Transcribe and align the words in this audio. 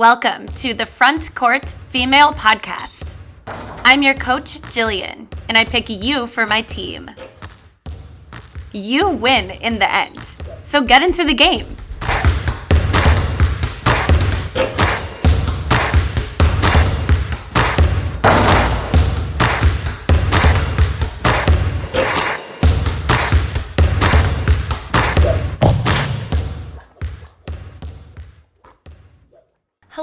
Welcome 0.00 0.46
to 0.64 0.72
the 0.72 0.86
Front 0.86 1.34
Court 1.34 1.74
Female 1.88 2.32
Podcast. 2.32 3.16
I'm 3.84 4.02
your 4.02 4.14
coach, 4.14 4.62
Jillian, 4.62 5.26
and 5.46 5.58
I 5.58 5.66
pick 5.66 5.90
you 5.90 6.26
for 6.26 6.46
my 6.46 6.62
team. 6.62 7.10
You 8.72 9.10
win 9.10 9.50
in 9.50 9.78
the 9.78 9.94
end, 9.94 10.36
so 10.62 10.80
get 10.80 11.02
into 11.02 11.22
the 11.22 11.34
game. 11.34 11.76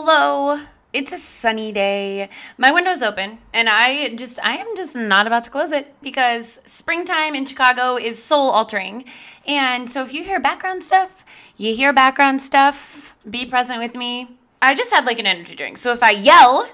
Hello. 0.09 0.61
It's 0.93 1.11
a 1.11 1.17
sunny 1.17 1.73
day. 1.73 2.29
My 2.57 2.71
window's 2.71 3.01
open, 3.01 3.39
and 3.53 3.67
I 3.67 4.15
just, 4.15 4.39
I 4.41 4.55
am 4.55 4.73
just 4.73 4.95
not 4.95 5.27
about 5.27 5.43
to 5.43 5.51
close 5.51 5.73
it 5.73 6.01
because 6.01 6.61
springtime 6.63 7.35
in 7.35 7.43
Chicago 7.43 7.97
is 7.97 8.23
soul 8.23 8.49
altering. 8.49 9.03
And 9.45 9.89
so 9.89 10.03
if 10.03 10.13
you 10.13 10.23
hear 10.23 10.39
background 10.39 10.81
stuff, 10.81 11.25
you 11.57 11.75
hear 11.75 11.91
background 11.91 12.41
stuff, 12.41 13.17
be 13.29 13.45
present 13.45 13.81
with 13.81 13.95
me. 13.95 14.37
I 14.61 14.75
just 14.75 14.93
had 14.93 15.05
like 15.05 15.19
an 15.19 15.27
energy 15.27 15.55
drink. 15.55 15.77
So 15.77 15.91
if 15.91 16.01
I 16.01 16.11
yell, 16.11 16.69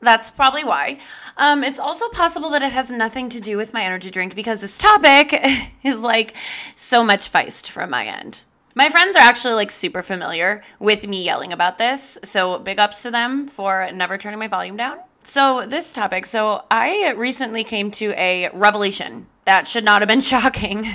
that's 0.00 0.30
probably 0.30 0.62
why. 0.62 1.00
Um, 1.36 1.64
it's 1.64 1.80
also 1.80 2.08
possible 2.10 2.48
that 2.50 2.62
it 2.62 2.72
has 2.72 2.92
nothing 2.92 3.28
to 3.30 3.40
do 3.40 3.56
with 3.56 3.74
my 3.74 3.82
energy 3.82 4.12
drink 4.12 4.36
because 4.36 4.60
this 4.60 4.78
topic 4.78 5.34
is 5.82 5.98
like 5.98 6.32
so 6.76 7.02
much 7.02 7.28
feist 7.28 7.68
from 7.68 7.90
my 7.90 8.06
end. 8.06 8.44
My 8.78 8.90
friends 8.90 9.16
are 9.16 9.24
actually 9.24 9.54
like 9.54 9.72
super 9.72 10.02
familiar 10.02 10.62
with 10.78 11.04
me 11.04 11.24
yelling 11.24 11.52
about 11.52 11.78
this. 11.78 12.16
So 12.22 12.60
big 12.60 12.78
ups 12.78 13.02
to 13.02 13.10
them 13.10 13.48
for 13.48 13.88
never 13.92 14.16
turning 14.16 14.38
my 14.38 14.46
volume 14.46 14.76
down. 14.76 14.98
So, 15.24 15.66
this 15.66 15.92
topic. 15.92 16.26
So, 16.26 16.62
I 16.70 17.10
recently 17.10 17.64
came 17.64 17.90
to 17.90 18.14
a 18.16 18.50
revelation 18.50 19.26
that 19.46 19.66
should 19.66 19.84
not 19.84 20.00
have 20.00 20.08
been 20.08 20.20
shocking. 20.32 20.86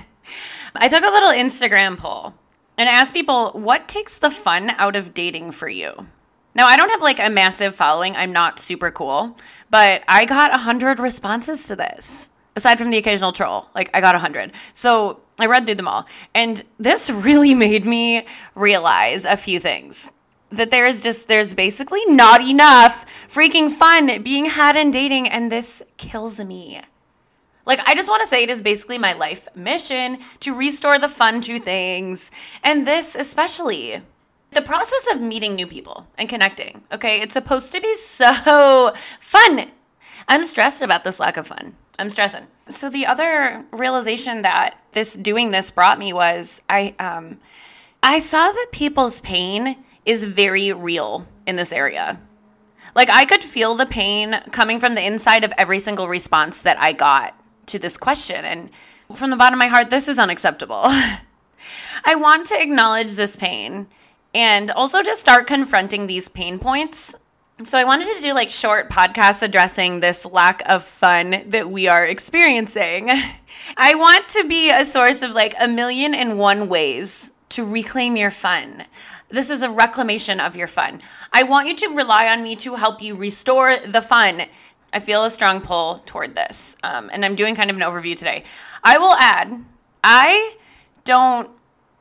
I 0.74 0.88
took 0.88 1.04
a 1.04 1.10
little 1.10 1.32
Instagram 1.32 1.98
poll 1.98 2.36
and 2.78 2.88
asked 2.88 3.14
people 3.14 3.50
what 3.50 3.90
takes 3.90 4.18
the 4.18 4.32
fun 4.32 4.70
out 4.78 4.96
of 4.96 5.14
dating 5.14 5.52
for 5.52 5.68
you. 5.68 6.08
Now, 6.56 6.68
I 6.68 6.78
don't 6.78 6.90
have 6.90 7.02
like 7.02 7.20
a 7.20 7.30
massive 7.30 7.76
following. 7.76 8.16
I'm 8.16 8.32
not 8.32 8.60
super 8.60 8.92
cool, 8.92 9.38
but 9.70 10.04
I 10.08 10.24
got 10.24 10.52
100 10.52 11.00
responses 11.00 11.68
to 11.68 11.76
this 11.76 12.30
aside 12.56 12.78
from 12.78 12.92
the 12.92 12.98
occasional 12.98 13.32
troll 13.32 13.70
like 13.74 13.90
i 13.94 14.02
got 14.02 14.14
100 14.14 14.52
so 14.74 15.20
i 15.40 15.46
read 15.46 15.66
through 15.66 15.76
them 15.76 15.88
all 15.88 16.06
and 16.34 16.64
this 16.78 17.10
really 17.10 17.56
made 17.66 17.86
me 17.86 18.26
realize 18.56 19.26
a 19.26 19.38
few 19.38 19.60
things. 19.60 20.12
That 20.50 20.70
there's 20.70 21.02
just 21.02 21.28
there's 21.28 21.56
basically 21.56 22.06
not 22.06 22.42
enough 22.42 23.06
freaking 23.28 23.72
fun 23.72 24.22
being 24.22 24.46
had 24.46 24.76
in 24.76 24.92
dating 24.92 25.28
and 25.28 25.52
this 25.52 25.82
kills 25.98 26.40
me. 26.40 26.82
Like 27.66 27.80
i 27.88 27.96
just 27.96 28.10
want 28.10 28.22
to 28.22 28.28
say 28.28 28.44
it 28.44 28.50
is 28.50 28.62
basically 28.62 28.98
my 28.98 29.14
life 29.14 29.48
mission 29.56 30.20
to 30.42 30.54
restore 30.54 31.00
the 31.00 31.10
fun 31.10 31.42
to 31.42 31.58
things 31.60 32.32
and 32.64 32.86
this 32.86 33.16
especially. 33.16 34.02
The 34.52 34.62
process 34.62 35.08
of 35.12 35.20
meeting 35.20 35.56
new 35.56 35.66
people 35.66 36.06
and 36.16 36.30
connecting 36.30 36.84
okay? 36.92 37.20
It's 37.22 37.34
supposed 37.34 37.72
to 37.72 37.82
be 37.82 37.96
so 37.96 38.94
fun. 39.20 39.72
I'm 40.28 40.44
stressed 40.44 40.84
about 40.84 41.04
this 41.04 41.20
lack 41.20 41.38
of 41.38 41.48
fun 41.48 41.76
I'm 42.00 42.10
stressing. 42.10 42.48
So 42.70 42.90
the 42.90 43.06
other 43.06 43.66
realization 43.72 44.42
that 44.42 44.80
this 44.94 45.14
doing 45.14 45.52
this 45.52 45.70
brought 45.72 46.00
me 46.00 46.14
was 46.14 46.64
I 46.70 46.96
um 47.00 47.40
I 48.02 48.20
saw 48.20 48.52
that 48.52 48.68
people's 48.72 49.22
pain 49.22 49.78
is 50.06 50.26
very 50.26 50.74
real 50.74 51.28
in 51.46 51.56
this 51.56 51.72
area. 51.72 52.20
Like 52.96 53.10
I 53.10 53.26
could 53.26 53.44
feel 53.44 53.76
the 53.76 53.86
pain 53.86 54.42
coming 54.52 54.80
from 54.80 54.96
the 54.96 55.06
inside 55.06 55.44
of 55.44 55.54
every 55.58 55.80
single 55.80 56.08
response 56.08 56.62
that 56.64 56.78
I 56.80 56.94
got 56.94 57.36
to 57.68 57.80
this 57.80 57.98
question 57.98 58.44
and 58.44 58.70
from 59.14 59.30
the 59.30 59.38
bottom 59.38 59.60
of 59.60 59.64
my 59.64 59.68
heart 59.68 59.90
this 59.90 60.08
is 60.08 60.20
unacceptable. 60.20 60.84
I 62.06 62.16
want 62.16 62.48
to 62.48 62.62
acknowledge 62.62 63.14
this 63.16 63.36
pain 63.36 63.88
and 64.34 64.72
also 64.72 65.04
just 65.04 65.22
start 65.22 65.48
confronting 65.48 66.08
these 66.08 66.28
pain 66.28 66.60
points 66.60 67.16
so 67.62 67.78
I 67.78 67.84
wanted 67.84 68.08
to 68.16 68.22
do 68.22 68.34
like 68.34 68.50
short 68.50 68.90
podcasts 68.90 69.44
addressing 69.44 70.00
this 70.00 70.26
lack 70.26 70.64
of 70.68 70.84
fun 70.84 71.44
that 71.50 71.70
we 71.70 71.88
are 71.88 72.06
experiencing. 72.06 73.10
I 73.78 73.94
want 73.94 74.28
to 74.30 74.48
be 74.48 74.72
a 74.72 74.84
source 74.84 75.22
of 75.22 75.32
like 75.32 75.54
a 75.60 75.68
million 75.68 76.16
and 76.16 76.40
one 76.40 76.68
ways 76.68 77.32
to 77.50 77.64
reclaim 77.64 78.18
your 78.18 78.32
fun. 78.32 78.86
This 79.30 79.52
is 79.52 79.62
a 79.62 79.70
reclamation 79.70 80.40
of 80.40 80.56
your 80.56 80.68
fun. 80.68 81.00
I 81.32 81.44
want 81.44 81.68
you 81.68 81.76
to 81.76 81.88
rely 81.90 82.28
on 82.28 82.44
me 82.44 82.56
to 82.58 82.76
help 82.76 83.02
you 83.02 83.16
restore 83.16 83.78
the 83.78 84.02
fun. 84.02 84.44
I 84.92 85.00
feel 85.00 85.24
a 85.24 85.30
strong 85.30 85.62
pull 85.62 86.00
toward 86.08 86.34
this. 86.34 86.76
Um, 86.84 87.12
and 87.14 87.24
I'm 87.24 87.36
doing 87.36 87.56
kind 87.56 87.70
of 87.70 87.76
an 87.76 87.84
overview 87.84 88.18
today. 88.18 88.44
I 88.84 88.98
will 88.98 89.14
add, 89.14 89.64
I 90.04 90.56
don't 91.04 91.52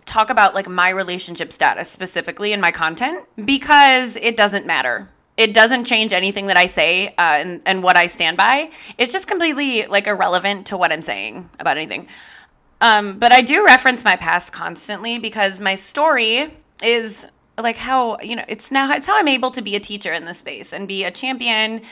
talk 0.06 0.30
about 0.30 0.54
like 0.54 0.68
my 0.68 0.88
relationship 0.88 1.52
status 1.52 1.90
specifically 1.90 2.52
in 2.52 2.60
my 2.60 2.70
content 2.70 3.26
because 3.44 4.16
it 4.16 4.36
doesn't 4.36 4.66
matter 4.66 5.10
it 5.42 5.52
doesn't 5.52 5.84
change 5.84 6.12
anything 6.12 6.46
that 6.46 6.56
I 6.56 6.66
say 6.66 7.08
uh, 7.08 7.12
and, 7.18 7.62
and 7.66 7.82
what 7.82 7.96
I 7.96 8.06
stand 8.06 8.36
by. 8.36 8.70
It's 8.96 9.12
just 9.12 9.26
completely 9.26 9.86
like 9.86 10.06
irrelevant 10.06 10.68
to 10.68 10.76
what 10.76 10.92
I'm 10.92 11.02
saying 11.02 11.50
about 11.58 11.76
anything. 11.76 12.06
Um, 12.80 13.18
but 13.18 13.32
I 13.32 13.42
do 13.42 13.64
reference 13.64 14.04
my 14.04 14.14
past 14.14 14.52
constantly 14.52 15.18
because 15.18 15.60
my 15.60 15.74
story 15.74 16.56
is 16.80 17.26
like 17.58 17.76
how 17.76 18.18
you 18.20 18.36
know 18.36 18.44
it's 18.48 18.70
now 18.70 18.92
it's 18.92 19.06
how 19.06 19.18
I'm 19.18 19.28
able 19.28 19.50
to 19.50 19.62
be 19.62 19.74
a 19.74 19.80
teacher 19.80 20.12
in 20.12 20.24
this 20.24 20.38
space 20.38 20.72
and 20.72 20.86
be 20.88 21.04
a 21.04 21.10
champion 21.10 21.82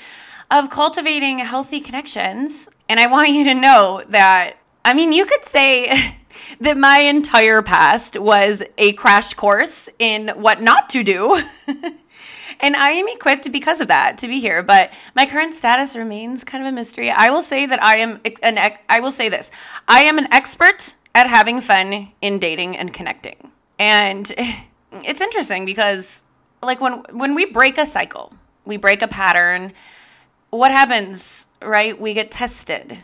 of 0.51 0.71
cultivating 0.71 1.39
healthy 1.39 1.81
connections. 1.81 2.69
And 2.89 3.01
I 3.01 3.09
want 3.09 3.31
you 3.31 3.45
to 3.45 3.55
know 3.55 4.05
that 4.11 4.59
I 4.85 4.95
mean 4.95 5.13
you 5.13 5.27
could 5.27 5.45
say 5.45 6.17
that 6.61 6.77
my 6.77 7.01
entire 7.01 7.63
past 7.63 8.17
was 8.17 8.63
a 8.79 8.93
crash 8.93 9.35
course 9.35 9.89
in 9.99 10.29
what 10.37 10.63
not 10.63 10.89
to 10.91 11.03
do. 11.03 11.43
and 12.61 12.77
I 12.77 12.91
am 12.91 13.07
equipped 13.09 13.51
because 13.51 13.81
of 13.81 13.89
that 13.89 14.19
to 14.19 14.29
be 14.29 14.41
here. 14.41 14.63
But 14.63 14.93
my 15.15 15.27
current 15.27 15.55
status 15.55 15.97
remains 15.97 16.45
kind 16.45 16.65
of 16.65 16.73
a 16.73 16.75
mystery. 16.75 17.11
I 17.11 17.31
will 17.31 17.43
say 17.43 17.67
that 17.67 17.83
I 17.83 17.97
am 17.97 18.21
an 18.43 18.59
I 18.89 19.01
will 19.01 19.11
say 19.11 19.29
this: 19.29 19.51
I 19.89 20.03
am 20.03 20.19
an 20.19 20.33
expert 20.33 20.95
at 21.15 21.29
having 21.29 21.61
fun 21.61 22.13
in 22.21 22.39
dating 22.39 22.77
and 22.77 22.93
connecting, 22.95 23.51
and 23.79 24.33
it's 24.93 25.21
interesting 25.21 25.65
because 25.65 26.25
like 26.63 26.81
when 26.81 27.03
when 27.13 27.35
we 27.35 27.47
break 27.47 27.79
a 27.79 27.87
cycle, 27.87 28.33
we 28.65 28.77
break 28.77 29.03
a 29.03 29.09
pattern. 29.09 29.73
What 30.51 30.73
happens, 30.73 31.47
right? 31.63 31.99
We 31.99 32.13
get 32.13 32.31
tested. 32.31 32.99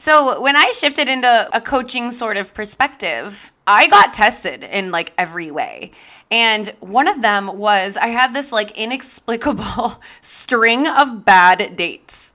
So 0.00 0.40
when 0.40 0.54
I 0.54 0.70
shifted 0.70 1.08
into 1.08 1.50
a 1.52 1.60
coaching 1.60 2.12
sort 2.12 2.36
of 2.36 2.54
perspective, 2.54 3.52
I 3.66 3.88
got 3.88 4.14
tested 4.14 4.62
in 4.62 4.92
like 4.92 5.12
every 5.18 5.50
way. 5.50 5.90
And 6.30 6.68
one 6.78 7.08
of 7.08 7.20
them 7.20 7.58
was 7.58 7.96
I 7.96 8.06
had 8.06 8.32
this 8.32 8.52
like 8.52 8.70
inexplicable 8.78 10.00
string 10.20 10.86
of 10.86 11.24
bad 11.24 11.74
dates. 11.74 12.32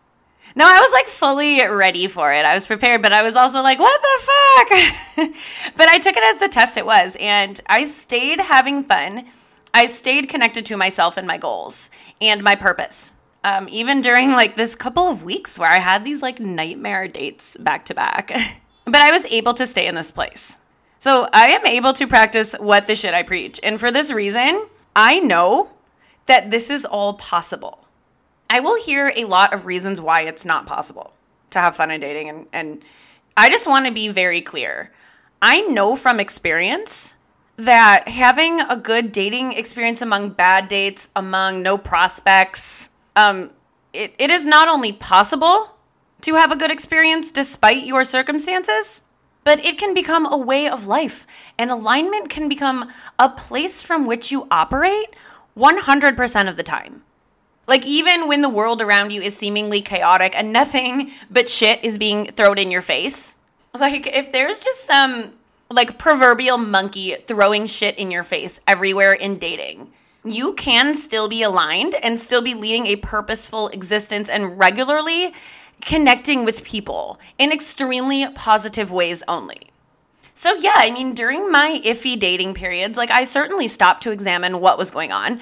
Now 0.55 0.65
I 0.67 0.81
was 0.81 0.91
like 0.91 1.05
fully 1.05 1.65
ready 1.65 2.07
for 2.07 2.33
it. 2.33 2.45
I 2.45 2.53
was 2.53 2.67
prepared, 2.67 3.01
but 3.01 3.13
I 3.13 3.23
was 3.23 3.37
also 3.37 3.61
like, 3.61 3.79
what 3.79 4.01
the 4.01 5.25
fuck? 5.25 5.29
but 5.77 5.87
I 5.87 5.99
took 5.99 6.17
it 6.17 6.23
as 6.23 6.41
the 6.41 6.49
test 6.49 6.77
it 6.77 6.85
was. 6.85 7.15
And 7.17 7.61
I 7.67 7.85
stayed 7.85 8.41
having 8.41 8.83
fun. 8.83 9.25
I 9.73 9.85
stayed 9.85 10.27
connected 10.27 10.65
to 10.65 10.75
myself 10.75 11.15
and 11.15 11.25
my 11.25 11.37
goals 11.37 11.89
and 12.19 12.43
my 12.43 12.55
purpose. 12.57 13.13
Um, 13.43 13.67
even 13.69 14.01
during 14.01 14.31
like 14.31 14.55
this 14.55 14.75
couple 14.75 15.03
of 15.07 15.23
weeks 15.23 15.59
where 15.59 15.69
I 15.69 15.79
had 15.79 16.03
these 16.03 16.21
like 16.21 16.39
nightmare 16.39 17.07
dates 17.07 17.57
back 17.59 17.85
to 17.85 17.93
back. 17.93 18.31
but 18.85 18.95
I 18.95 19.11
was 19.11 19.25
able 19.25 19.53
to 19.55 19.65
stay 19.65 19.87
in 19.87 19.95
this 19.95 20.11
place. 20.11 20.57
So 20.99 21.27
I 21.33 21.47
am 21.47 21.65
able 21.65 21.91
to 21.93 22.07
practice 22.07 22.53
what 22.59 22.87
the 22.87 22.95
shit 22.95 23.13
I 23.13 23.23
preach. 23.23 23.59
And 23.61 23.79
for 23.79 23.91
this 23.91 24.11
reason, 24.11 24.67
I 24.95 25.19
know 25.19 25.71
that 26.27 26.51
this 26.51 26.69
is 26.69 26.85
all 26.85 27.15
possible. 27.15 27.85
I 28.49 28.59
will 28.59 28.81
hear 28.81 29.11
a 29.15 29.25
lot 29.25 29.53
of 29.53 29.65
reasons 29.65 29.99
why 29.99 30.21
it's 30.21 30.45
not 30.45 30.65
possible 30.65 31.13
to 31.49 31.59
have 31.59 31.75
fun 31.75 31.91
in 31.91 31.99
dating. 31.99 32.29
And, 32.29 32.47
and 32.53 32.85
I 33.35 33.49
just 33.49 33.67
want 33.67 33.85
to 33.85 33.91
be 33.91 34.09
very 34.09 34.41
clear. 34.41 34.91
I 35.41 35.61
know 35.61 35.95
from 35.95 36.19
experience 36.19 37.15
that 37.57 38.07
having 38.07 38.61
a 38.61 38.77
good 38.77 39.11
dating 39.11 39.53
experience 39.53 40.01
among 40.01 40.29
bad 40.29 40.67
dates, 40.67 41.09
among 41.15 41.61
no 41.61 41.77
prospects, 41.77 42.89
um, 43.15 43.51
it, 43.93 44.13
it 44.17 44.31
is 44.31 44.45
not 44.45 44.67
only 44.67 44.91
possible 44.91 45.75
to 46.21 46.35
have 46.35 46.51
a 46.51 46.55
good 46.55 46.71
experience 46.71 47.31
despite 47.31 47.85
your 47.85 48.05
circumstances, 48.05 49.03
but 49.43 49.63
it 49.63 49.77
can 49.77 49.93
become 49.93 50.25
a 50.25 50.37
way 50.37 50.67
of 50.67 50.87
life. 50.87 51.27
And 51.57 51.69
alignment 51.69 52.29
can 52.29 52.47
become 52.47 52.89
a 53.19 53.29
place 53.29 53.81
from 53.81 54.05
which 54.05 54.31
you 54.31 54.47
operate 54.49 55.15
100% 55.57 56.49
of 56.49 56.57
the 56.57 56.63
time. 56.63 57.03
Like, 57.67 57.85
even 57.85 58.27
when 58.27 58.41
the 58.41 58.49
world 58.49 58.81
around 58.81 59.11
you 59.11 59.21
is 59.21 59.37
seemingly 59.37 59.81
chaotic 59.81 60.35
and 60.35 60.51
nothing 60.51 61.11
but 61.29 61.49
shit 61.49 61.83
is 61.83 61.97
being 61.97 62.27
thrown 62.27 62.57
in 62.57 62.71
your 62.71 62.81
face, 62.81 63.37
like, 63.73 64.07
if 64.07 64.31
there's 64.31 64.63
just 64.63 64.85
some 64.85 65.33
like 65.69 65.97
proverbial 65.97 66.57
monkey 66.57 67.15
throwing 67.27 67.65
shit 67.65 67.97
in 67.97 68.11
your 68.11 68.23
face 68.23 68.59
everywhere 68.67 69.13
in 69.13 69.39
dating, 69.39 69.91
you 70.25 70.53
can 70.53 70.93
still 70.93 71.27
be 71.27 71.43
aligned 71.43 71.95
and 71.95 72.19
still 72.19 72.41
be 72.41 72.53
leading 72.53 72.87
a 72.87 72.95
purposeful 72.95 73.67
existence 73.69 74.29
and 74.29 74.57
regularly 74.57 75.33
connecting 75.81 76.45
with 76.45 76.63
people 76.63 77.19
in 77.37 77.51
extremely 77.51 78.27
positive 78.33 78.91
ways 78.91 79.23
only. 79.27 79.71
So, 80.33 80.55
yeah, 80.55 80.73
I 80.75 80.89
mean, 80.89 81.13
during 81.13 81.51
my 81.51 81.79
iffy 81.85 82.17
dating 82.17 82.55
periods, 82.55 82.97
like 82.97 83.11
I 83.11 83.23
certainly 83.23 83.67
stopped 83.67 84.01
to 84.03 84.11
examine 84.11 84.59
what 84.59 84.77
was 84.77 84.91
going 84.91 85.11
on. 85.11 85.41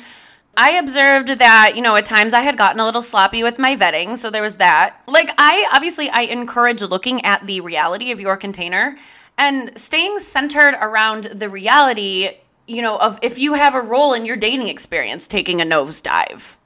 I 0.57 0.71
observed 0.71 1.29
that, 1.29 1.73
you 1.75 1.81
know, 1.81 1.95
at 1.95 2.03
times 2.03 2.33
I 2.33 2.41
had 2.41 2.57
gotten 2.57 2.81
a 2.81 2.85
little 2.85 3.01
sloppy 3.01 3.41
with 3.41 3.57
my 3.57 3.77
vetting, 3.77 4.17
so 4.17 4.29
there 4.29 4.41
was 4.41 4.57
that. 4.57 4.97
Like, 5.07 5.29
I 5.37 5.69
obviously 5.73 6.09
I 6.09 6.23
encourage 6.23 6.81
looking 6.81 7.23
at 7.23 7.47
the 7.47 7.61
reality 7.61 8.11
of 8.11 8.19
your 8.19 8.35
container 8.35 8.97
and 9.37 9.71
staying 9.79 10.19
centered 10.19 10.75
around 10.81 11.23
the 11.25 11.47
reality, 11.47 12.31
you 12.71 12.81
know, 12.81 12.97
of 12.97 13.19
if 13.21 13.37
you 13.37 13.55
have 13.55 13.75
a 13.75 13.81
role 13.81 14.13
in 14.13 14.25
your 14.25 14.37
dating 14.37 14.69
experience 14.69 15.27
taking 15.27 15.59
a 15.59 15.65
nosedive. 15.65 16.57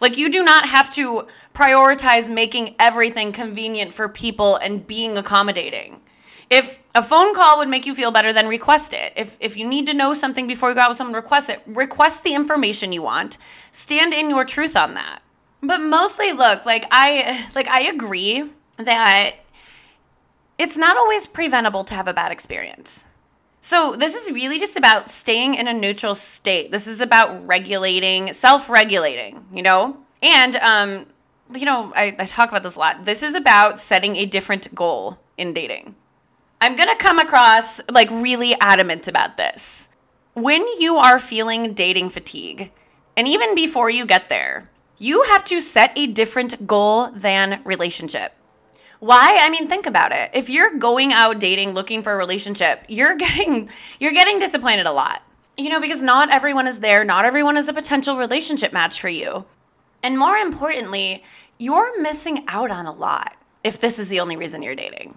Like, 0.00 0.16
you 0.16 0.30
do 0.30 0.42
not 0.42 0.66
have 0.68 0.90
to 0.94 1.26
prioritize 1.54 2.32
making 2.32 2.74
everything 2.78 3.32
convenient 3.32 3.92
for 3.92 4.08
people 4.08 4.56
and 4.56 4.86
being 4.86 5.18
accommodating. 5.18 6.00
If 6.48 6.80
a 6.94 7.02
phone 7.02 7.34
call 7.34 7.58
would 7.58 7.68
make 7.68 7.84
you 7.84 7.94
feel 7.94 8.10
better, 8.10 8.32
then 8.32 8.48
request 8.48 8.94
it. 8.94 9.12
If, 9.14 9.36
if 9.40 9.56
you 9.56 9.66
need 9.68 9.86
to 9.88 9.94
know 9.94 10.14
something 10.14 10.46
before 10.46 10.70
you 10.70 10.74
go 10.74 10.80
out 10.80 10.88
with 10.88 10.96
someone, 10.96 11.14
request 11.14 11.50
it. 11.50 11.60
Request 11.66 12.24
the 12.24 12.34
information 12.34 12.92
you 12.92 13.02
want. 13.02 13.36
Stand 13.72 14.14
in 14.14 14.30
your 14.30 14.44
truth 14.44 14.74
on 14.74 14.94
that. 14.94 15.20
But 15.62 15.78
mostly, 15.78 16.32
look, 16.32 16.64
like 16.64 16.86
I 16.90 17.46
like 17.54 17.68
I 17.68 17.82
agree 17.82 18.50
that 18.78 19.34
it's 20.58 20.78
not 20.78 20.96
always 20.96 21.26
preventable 21.26 21.84
to 21.84 21.94
have 21.94 22.08
a 22.08 22.14
bad 22.14 22.32
experience. 22.32 23.06
So, 23.62 23.94
this 23.94 24.14
is 24.14 24.32
really 24.32 24.58
just 24.58 24.76
about 24.76 25.10
staying 25.10 25.54
in 25.54 25.68
a 25.68 25.74
neutral 25.74 26.14
state. 26.14 26.70
This 26.70 26.86
is 26.86 27.02
about 27.02 27.46
regulating, 27.46 28.32
self 28.32 28.70
regulating, 28.70 29.44
you 29.52 29.62
know? 29.62 29.98
And, 30.22 30.56
um, 30.56 31.06
you 31.54 31.66
know, 31.66 31.92
I, 31.94 32.16
I 32.18 32.24
talk 32.24 32.48
about 32.48 32.62
this 32.62 32.76
a 32.76 32.78
lot. 32.78 33.04
This 33.04 33.22
is 33.22 33.34
about 33.34 33.78
setting 33.78 34.16
a 34.16 34.24
different 34.24 34.74
goal 34.74 35.18
in 35.36 35.52
dating. 35.52 35.94
I'm 36.60 36.76
to 36.76 36.96
come 36.96 37.18
across 37.18 37.80
like 37.90 38.10
really 38.10 38.54
adamant 38.60 39.08
about 39.08 39.36
this. 39.36 39.88
When 40.34 40.66
you 40.78 40.96
are 40.96 41.18
feeling 41.18 41.74
dating 41.74 42.10
fatigue, 42.10 42.72
and 43.16 43.26
even 43.26 43.54
before 43.54 43.90
you 43.90 44.06
get 44.06 44.28
there, 44.28 44.70
you 44.98 45.22
have 45.24 45.44
to 45.46 45.60
set 45.60 45.92
a 45.96 46.06
different 46.06 46.66
goal 46.66 47.10
than 47.10 47.60
relationship. 47.64 48.34
Why? 49.00 49.38
I 49.40 49.50
mean, 49.50 49.66
think 49.66 49.86
about 49.86 50.12
it. 50.12 50.30
If 50.34 50.48
you're 50.48 50.78
going 50.78 51.12
out 51.12 51.38
dating 51.40 51.72
looking 51.72 52.02
for 52.02 52.12
a 52.12 52.16
relationship, 52.16 52.84
you're 52.88 53.16
getting 53.26 53.68
you're 53.98 54.12
getting 54.12 54.38
disappointed 54.38 54.86
a 54.86 54.92
lot. 54.92 55.22
You 55.56 55.68
know, 55.68 55.80
because 55.80 56.02
not 56.02 56.30
everyone 56.30 56.66
is 56.66 56.80
there, 56.80 57.04
not 57.04 57.24
everyone 57.24 57.56
is 57.56 57.68
a 57.68 57.72
potential 57.72 58.16
relationship 58.16 58.72
match 58.72 59.00
for 59.00 59.08
you. 59.08 59.44
And 60.02 60.18
more 60.18 60.36
importantly, 60.36 61.22
you're 61.58 62.00
missing 62.00 62.44
out 62.48 62.70
on 62.70 62.86
a 62.86 62.92
lot 62.92 63.36
if 63.62 63.78
this 63.78 63.98
is 63.98 64.08
the 64.08 64.20
only 64.20 64.36
reason 64.36 64.62
you're 64.62 64.74
dating 64.74 65.14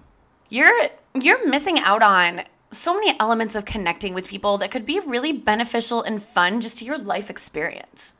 you're 0.53 0.89
you're 1.19 1.47
missing 1.47 1.79
out 1.79 2.03
on 2.03 2.43
so 2.69 2.93
many 2.93 3.15
elements 3.19 3.55
of 3.55 3.65
connecting 3.65 4.13
with 4.13 4.27
people 4.27 4.57
that 4.59 4.69
could 4.69 4.85
be 4.85 4.99
really 4.99 5.31
beneficial 5.31 6.03
and 6.03 6.21
fun 6.21 6.61
just 6.61 6.77
to 6.77 6.85
your 6.85 6.97
life 6.97 7.29
experience. 7.29 8.13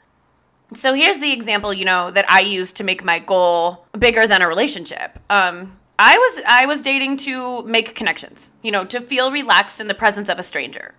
So 0.75 0.94
here's 0.94 1.20
the 1.20 1.31
example, 1.31 1.74
you 1.74 1.86
know, 1.86 2.12
that 2.12 2.25
I 2.30 2.42
use 2.42 2.74
to 2.74 2.84
make 2.84 3.04
my 3.04 3.20
goal 3.20 3.86
bigger 3.98 4.28
than 4.28 4.42
a 4.42 4.48
relationship. 4.48 5.20
Um, 5.30 5.78
I 6.00 6.18
was 6.18 6.44
I 6.48 6.66
was 6.66 6.81
dating 6.81 7.18
to 7.18 7.64
make 7.64 7.96
connections, 7.96 8.52
you 8.62 8.72
know, 8.72 8.84
to 8.86 9.00
feel 9.00 9.31
relaxed 9.31 9.80
in 9.80 9.88
the 9.88 9.94
presence 9.94 10.30
of 10.30 10.40
a 10.40 10.44
stranger. 10.44 10.96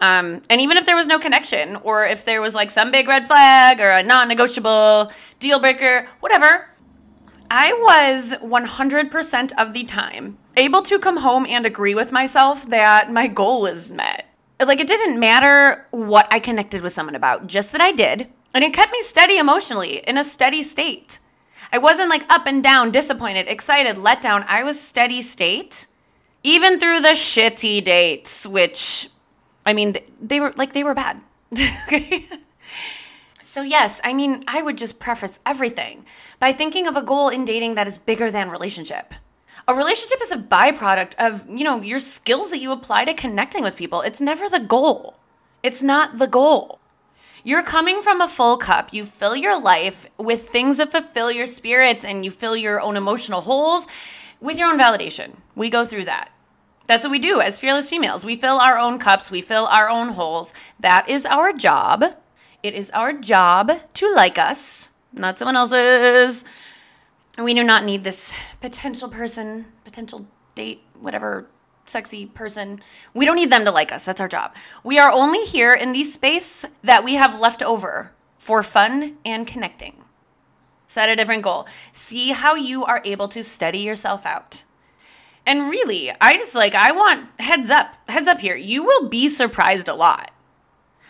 Um, 0.00 0.42
and 0.50 0.60
even 0.60 0.76
if 0.76 0.86
there 0.86 0.96
was 0.96 1.06
no 1.06 1.18
connection, 1.18 1.76
or 1.76 2.04
if 2.04 2.24
there 2.24 2.42
was 2.42 2.54
like 2.54 2.70
some 2.70 2.90
big 2.90 3.08
red 3.08 3.26
flag 3.26 3.80
or 3.80 3.90
a 3.90 4.02
non-negotiable 4.02 5.10
deal 5.38 5.60
breaker, 5.60 6.06
whatever, 6.20 6.68
I 7.50 7.72
was 7.72 8.34
100% 8.42 9.52
of 9.56 9.72
the 9.72 9.84
time 9.84 10.38
able 10.56 10.82
to 10.82 10.98
come 10.98 11.18
home 11.18 11.46
and 11.46 11.64
agree 11.64 11.94
with 11.94 12.12
myself 12.12 12.68
that 12.68 13.12
my 13.12 13.28
goal 13.28 13.66
is 13.66 13.90
met. 13.90 14.26
Like, 14.60 14.80
it 14.80 14.86
didn't 14.86 15.18
matter 15.18 15.86
what 15.90 16.26
I 16.32 16.38
connected 16.38 16.82
with 16.82 16.92
someone 16.92 17.14
about, 17.14 17.46
just 17.46 17.72
that 17.72 17.80
I 17.80 17.92
did. 17.92 18.28
And 18.54 18.64
it 18.64 18.72
kept 18.72 18.92
me 18.92 19.02
steady 19.02 19.36
emotionally 19.36 19.98
in 19.98 20.16
a 20.16 20.24
steady 20.24 20.62
state. 20.62 21.18
I 21.72 21.78
wasn't 21.78 22.08
like 22.08 22.24
up 22.30 22.46
and 22.46 22.62
down, 22.62 22.92
disappointed, 22.92 23.48
excited, 23.48 23.98
let 23.98 24.22
down. 24.22 24.44
I 24.46 24.62
was 24.62 24.80
steady 24.80 25.20
state, 25.20 25.88
even 26.42 26.78
through 26.78 27.00
the 27.00 27.08
shitty 27.08 27.84
dates, 27.84 28.46
which, 28.46 29.10
I 29.66 29.72
mean, 29.72 29.96
they 30.20 30.40
were 30.40 30.52
like, 30.56 30.72
they 30.72 30.84
were 30.84 30.94
bad. 30.94 31.20
okay. 31.86 32.28
So, 33.42 33.62
yes, 33.62 34.00
I 34.02 34.12
mean, 34.14 34.42
I 34.48 34.62
would 34.62 34.76
just 34.76 34.98
preface 34.98 35.38
everything 35.46 36.06
by 36.40 36.50
thinking 36.50 36.88
of 36.88 36.96
a 36.96 37.02
goal 37.02 37.28
in 37.28 37.44
dating 37.44 37.76
that 37.76 37.86
is 37.86 37.98
bigger 37.98 38.28
than 38.28 38.50
relationship 38.50 39.14
a 39.66 39.74
relationship 39.74 40.20
is 40.22 40.32
a 40.32 40.36
byproduct 40.36 41.14
of, 41.18 41.48
you 41.48 41.64
know, 41.64 41.80
your 41.80 42.00
skills 42.00 42.50
that 42.50 42.60
you 42.60 42.72
apply 42.72 43.04
to 43.06 43.14
connecting 43.14 43.62
with 43.62 43.76
people. 43.76 44.02
It's 44.02 44.20
never 44.20 44.48
the 44.48 44.60
goal. 44.60 45.16
It's 45.62 45.82
not 45.82 46.18
the 46.18 46.26
goal. 46.26 46.78
You're 47.46 47.62
coming 47.62 48.00
from 48.00 48.22
a 48.22 48.28
full 48.28 48.56
cup. 48.56 48.94
You 48.94 49.04
fill 49.04 49.36
your 49.36 49.60
life 49.60 50.06
with 50.16 50.48
things 50.48 50.78
that 50.78 50.90
fulfill 50.90 51.30
your 51.30 51.44
spirits 51.44 52.02
and 52.02 52.24
you 52.24 52.30
fill 52.30 52.56
your 52.56 52.80
own 52.80 52.96
emotional 52.96 53.42
holes 53.42 53.86
with 54.40 54.58
your 54.58 54.70
own 54.70 54.78
validation. 54.78 55.36
We 55.54 55.68
go 55.68 55.84
through 55.84 56.06
that. 56.06 56.30
That's 56.86 57.04
what 57.04 57.10
we 57.10 57.18
do 57.18 57.42
as 57.42 57.58
fearless 57.58 57.90
females. 57.90 58.24
We 58.24 58.36
fill 58.36 58.56
our 58.56 58.78
own 58.78 58.98
cups, 58.98 59.30
we 59.30 59.42
fill 59.42 59.66
our 59.66 59.90
own 59.90 60.10
holes. 60.10 60.54
That 60.80 61.06
is 61.06 61.26
our 61.26 61.52
job. 61.52 62.02
It 62.62 62.72
is 62.72 62.90
our 62.92 63.12
job 63.12 63.70
to 63.92 64.14
like 64.14 64.38
us, 64.38 64.92
not 65.12 65.38
someone 65.38 65.56
else's. 65.56 66.46
We 67.36 67.52
do 67.52 67.62
not 67.62 67.84
need 67.84 68.04
this 68.04 68.34
potential 68.62 69.10
person, 69.10 69.66
potential 69.84 70.26
date, 70.54 70.80
whatever 70.98 71.46
sexy 71.86 72.26
person. 72.26 72.80
We 73.12 73.24
don't 73.24 73.36
need 73.36 73.50
them 73.50 73.64
to 73.64 73.70
like 73.70 73.92
us. 73.92 74.04
That's 74.04 74.20
our 74.20 74.28
job. 74.28 74.54
We 74.82 74.98
are 74.98 75.10
only 75.10 75.42
here 75.42 75.72
in 75.72 75.92
the 75.92 76.04
space 76.04 76.64
that 76.82 77.04
we 77.04 77.14
have 77.14 77.40
left 77.40 77.62
over 77.62 78.12
for 78.38 78.62
fun 78.62 79.18
and 79.24 79.46
connecting. 79.46 80.04
Set 80.86 81.08
a 81.08 81.16
different 81.16 81.42
goal. 81.42 81.66
See 81.92 82.32
how 82.32 82.54
you 82.54 82.84
are 82.84 83.02
able 83.04 83.28
to 83.28 83.42
study 83.42 83.78
yourself 83.78 84.26
out. 84.26 84.64
And 85.46 85.70
really, 85.70 86.10
I 86.20 86.36
just 86.36 86.54
like, 86.54 86.74
I 86.74 86.92
want 86.92 87.28
heads 87.38 87.70
up, 87.70 87.96
heads 88.08 88.28
up 88.28 88.40
here. 88.40 88.56
You 88.56 88.82
will 88.84 89.08
be 89.08 89.28
surprised 89.28 89.88
a 89.88 89.94
lot. 89.94 90.30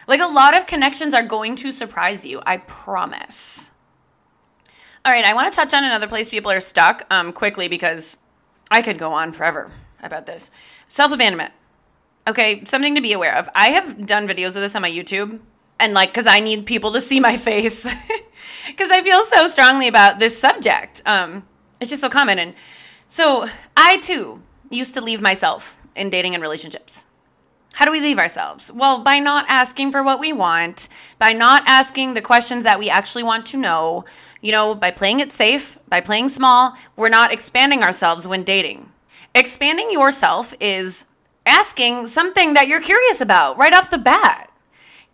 Like, 0.06 0.20
a 0.20 0.26
lot 0.26 0.54
of 0.54 0.66
connections 0.66 1.14
are 1.14 1.22
going 1.22 1.56
to 1.56 1.72
surprise 1.72 2.26
you, 2.26 2.42
I 2.44 2.58
promise. 2.58 3.70
All 5.04 5.12
right, 5.12 5.24
I 5.24 5.34
want 5.34 5.52
to 5.52 5.56
touch 5.56 5.72
on 5.72 5.84
another 5.84 6.06
place 6.06 6.28
people 6.28 6.50
are 6.50 6.60
stuck 6.60 7.06
um, 7.10 7.32
quickly 7.32 7.68
because 7.68 8.18
I 8.70 8.82
could 8.82 8.98
go 8.98 9.12
on 9.12 9.32
forever 9.32 9.70
about 10.06 10.26
this. 10.26 10.50
Self 10.88 11.12
abandonment. 11.12 11.52
Okay, 12.26 12.64
something 12.64 12.94
to 12.94 13.00
be 13.00 13.12
aware 13.12 13.36
of. 13.36 13.48
I 13.54 13.68
have 13.68 14.06
done 14.06 14.26
videos 14.26 14.56
of 14.56 14.62
this 14.62 14.74
on 14.74 14.82
my 14.82 14.90
YouTube, 14.90 15.40
and 15.78 15.92
like, 15.92 16.10
because 16.10 16.26
I 16.26 16.40
need 16.40 16.66
people 16.66 16.92
to 16.92 17.00
see 17.00 17.20
my 17.20 17.36
face, 17.50 17.84
because 18.66 18.90
I 18.90 19.02
feel 19.02 19.24
so 19.24 19.46
strongly 19.46 19.88
about 19.88 20.18
this 20.18 20.38
subject. 20.38 21.02
Um, 21.04 21.44
it's 21.80 21.90
just 21.90 22.00
so 22.00 22.08
common. 22.08 22.38
And 22.38 22.54
so 23.08 23.48
I 23.76 23.98
too 23.98 24.42
used 24.70 24.94
to 24.94 25.00
leave 25.00 25.20
myself 25.20 25.78
in 25.94 26.10
dating 26.10 26.34
and 26.34 26.42
relationships. 26.42 27.04
How 27.74 27.84
do 27.84 27.90
we 27.90 28.00
leave 28.00 28.18
ourselves? 28.18 28.72
Well, 28.72 29.00
by 29.00 29.18
not 29.18 29.46
asking 29.48 29.90
for 29.90 30.02
what 30.02 30.20
we 30.20 30.32
want, 30.32 30.88
by 31.18 31.32
not 31.32 31.64
asking 31.66 32.14
the 32.14 32.22
questions 32.22 32.62
that 32.64 32.78
we 32.78 32.88
actually 32.88 33.24
want 33.24 33.46
to 33.46 33.56
know, 33.56 34.04
you 34.40 34.52
know, 34.52 34.76
by 34.76 34.92
playing 34.92 35.18
it 35.18 35.32
safe, 35.32 35.76
by 35.88 36.00
playing 36.00 36.28
small, 36.28 36.74
we're 36.96 37.08
not 37.08 37.32
expanding 37.32 37.82
ourselves 37.82 38.28
when 38.28 38.44
dating. 38.44 38.92
Expanding 39.34 39.90
yourself 39.90 40.54
is 40.60 41.06
asking 41.44 42.06
something 42.06 42.54
that 42.54 42.68
you're 42.68 42.80
curious 42.80 43.20
about 43.20 43.58
right 43.58 43.74
off 43.74 43.90
the 43.90 43.98
bat. 43.98 44.50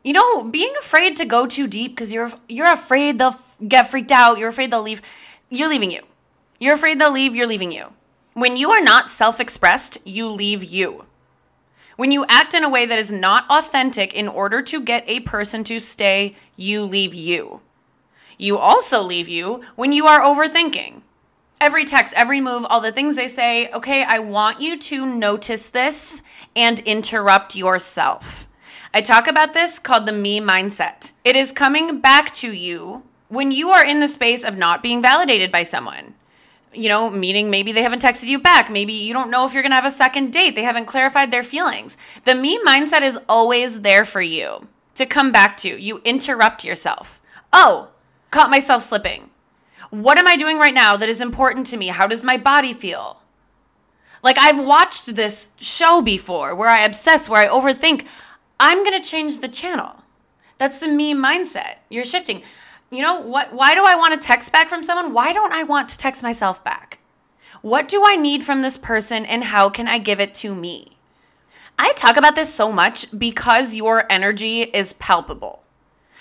You 0.05 0.12
know, 0.12 0.45
being 0.45 0.75
afraid 0.79 1.17
to 1.17 1.25
go 1.25 1.47
too 1.47 1.67
deep 1.67 1.93
because 1.93 2.12
you're 2.12 2.31
you're 2.49 2.71
afraid 2.71 3.19
they'll 3.19 3.29
f- 3.29 3.57
get 3.67 3.89
freaked 3.89 4.12
out, 4.12 4.39
you're 4.39 4.49
afraid 4.49 4.71
they'll 4.71 4.83
leave, 4.83 5.03
you're 5.49 5.69
leaving 5.69 5.91
you. 5.91 6.03
You're 6.59 6.75
afraid 6.75 7.00
they'll 7.00 7.11
leave, 7.11 7.35
you're 7.35 7.47
leaving 7.47 7.73
you. 7.73 7.95
When 8.35 8.57
you 8.57 8.71
are 8.71 8.83
not 8.83 9.11
self-expressed, 9.11 9.99
you 10.05 10.29
leave 10.29 10.62
you. 10.65 11.07
When 11.97 12.12
you 12.12 12.25
act 12.29 12.55
in 12.55 12.65
a 12.65 12.69
way 12.69 12.87
that 12.87 12.99
is 12.99 13.11
not 13.11 13.45
authentic 13.50 14.15
in 14.15 14.29
order 14.29 14.62
to 14.62 14.83
get 14.83 15.05
a 15.07 15.21
person 15.21 15.65
to 15.65 15.81
stay, 15.81 16.37
you 16.57 16.85
leave 16.85 17.15
you. 17.15 17.62
You 18.39 18.59
also 18.59 19.03
leave 19.03 19.29
you 19.29 19.62
when 19.77 19.93
you 19.93 20.07
are 20.07 20.21
overthinking. 20.21 21.03
Every 21.61 21.85
text, 21.85 22.14
every 22.17 22.40
move, 22.40 22.64
all 22.64 22.81
the 22.81 22.93
things 22.93 23.17
they 23.17 23.29
say, 23.29 23.71
okay, 23.71 24.02
I 24.02 24.19
want 24.19 24.61
you 24.61 24.79
to 24.79 25.05
notice 25.05 25.69
this 25.69 26.23
and 26.57 26.81
interrupt 26.81 27.55
yourself. 27.55 28.49
I 28.95 29.02
talk 29.02 29.29
about 29.29 29.52
this 29.52 29.79
called 29.79 30.07
the 30.07 30.12
me 30.12 30.40
mindset. 30.40 31.12
It 31.23 31.37
is 31.37 31.52
coming 31.52 32.00
back 32.00 32.33
to 32.35 32.52
you 32.52 33.02
when 33.29 33.52
you 33.52 33.71
are 33.71 33.85
in 33.85 34.00
the 34.00 34.09
space 34.09 34.43
of 34.43 34.57
not 34.57 34.83
being 34.83 35.02
validated 35.02 35.52
by 35.52 35.62
someone 35.62 36.14
you 36.73 36.88
know, 36.88 37.11
meaning 37.11 37.50
maybe 37.50 37.73
they 37.73 37.83
haven't 37.83 38.02
texted 38.02 38.26
you 38.26 38.38
back. 38.38 38.71
Maybe 38.71 38.93
you 38.93 39.12
don't 39.12 39.31
know 39.31 39.45
if 39.45 39.52
you're 39.52 39.62
going 39.62 39.73
to 39.73 39.76
have 39.76 39.85
a 39.85 39.90
second 39.90 40.33
date. 40.33 40.55
They 40.55 40.62
haven't 40.62 40.87
clarified 40.87 41.31
their 41.31 41.43
feelings. 41.43 41.97
The 42.25 42.35
me 42.35 42.62
mindset 42.64 43.02
is 43.02 43.19
always 43.29 43.81
there 43.81 44.05
for 44.05 44.23
you 44.23 44.69
to 44.95 45.07
come 45.07 45.33
back 45.33 45.57
to. 45.59 45.69
You 45.69 46.00
interrupt 46.05 46.64
yourself. 46.64 47.21
Oh, 47.52 47.88
caught 48.31 48.50
myself 48.50 48.83
slipping. 48.83 49.29
What 49.90 50.18
am 50.18 50.28
I 50.28 50.37
doing 50.37 50.59
right 50.59 50.75
now 50.75 50.97
that 50.97 51.09
is 51.09 51.20
important 51.20 51.66
to 51.66 51.76
me? 51.76 51.88
How 51.88 52.06
does 52.06 52.23
my 52.23 52.37
body 52.37 52.73
feel? 52.73 53.20
Like 54.23 54.37
I've 54.38 54.64
watched 54.64 55.14
this 55.16 55.50
show 55.56 56.00
before 56.00 56.54
where 56.54 56.68
I 56.68 56.85
obsess, 56.85 57.28
where 57.28 57.40
I 57.40 57.49
overthink. 57.49 58.06
I'm 58.59 58.85
going 58.85 59.00
to 59.00 59.09
change 59.09 59.40
the 59.40 59.49
channel. 59.49 60.04
That's 60.59 60.80
the 60.80 60.88
me 60.88 61.14
mindset. 61.14 61.76
You're 61.88 62.04
shifting. 62.04 62.42
You 62.90 63.02
know 63.02 63.20
what 63.20 63.52
why 63.52 63.75
do 63.75 63.85
I 63.85 63.94
want 63.94 64.20
to 64.20 64.26
text 64.26 64.52
back 64.52 64.68
from 64.68 64.82
someone? 64.82 65.12
Why 65.12 65.32
don't 65.32 65.52
I 65.52 65.62
want 65.62 65.88
to 65.90 65.99
text 65.99 66.23
myself 66.23 66.62
back? 66.62 66.99
What 67.62 67.88
do 67.88 68.02
I 68.04 68.16
need 68.16 68.44
from 68.44 68.62
this 68.62 68.76
person 68.78 69.25
and 69.25 69.44
how 69.44 69.70
can 69.70 69.88
I 69.88 69.99
give 69.99 70.20
it 70.20 70.35
to 70.35 70.54
me? 70.54 70.99
I 71.78 71.92
talk 71.94 72.16
about 72.16 72.35
this 72.35 72.52
so 72.52 72.70
much 72.70 73.06
because 73.16 73.75
your 73.75 74.04
energy 74.11 74.62
is 74.62 74.92
palpable. 74.94 75.62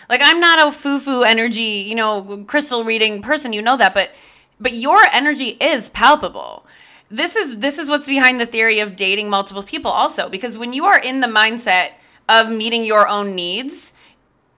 Like 0.09 0.21
I'm 0.23 0.39
not 0.39 0.67
a 0.67 0.71
foo-foo 0.71 1.21
energy, 1.21 1.85
you 1.87 1.95
know, 1.95 2.43
crystal 2.47 2.83
reading 2.83 3.21
person, 3.21 3.53
you 3.53 3.61
know 3.61 3.77
that, 3.77 3.93
but 3.93 4.11
but 4.59 4.73
your 4.73 4.99
energy 5.13 5.55
is 5.61 5.89
palpable. 5.89 6.65
This 7.09 7.35
is 7.35 7.59
this 7.59 7.77
is 7.77 7.89
what's 7.89 8.07
behind 8.07 8.39
the 8.39 8.45
theory 8.45 8.79
of 8.79 8.95
dating 8.95 9.29
multiple 9.29 9.63
people 9.63 9.91
also 9.91 10.29
because 10.29 10.57
when 10.57 10.73
you 10.73 10.85
are 10.85 10.99
in 10.99 11.19
the 11.19 11.27
mindset 11.27 11.91
of 12.27 12.49
meeting 12.49 12.83
your 12.83 13.07
own 13.07 13.35
needs, 13.35 13.93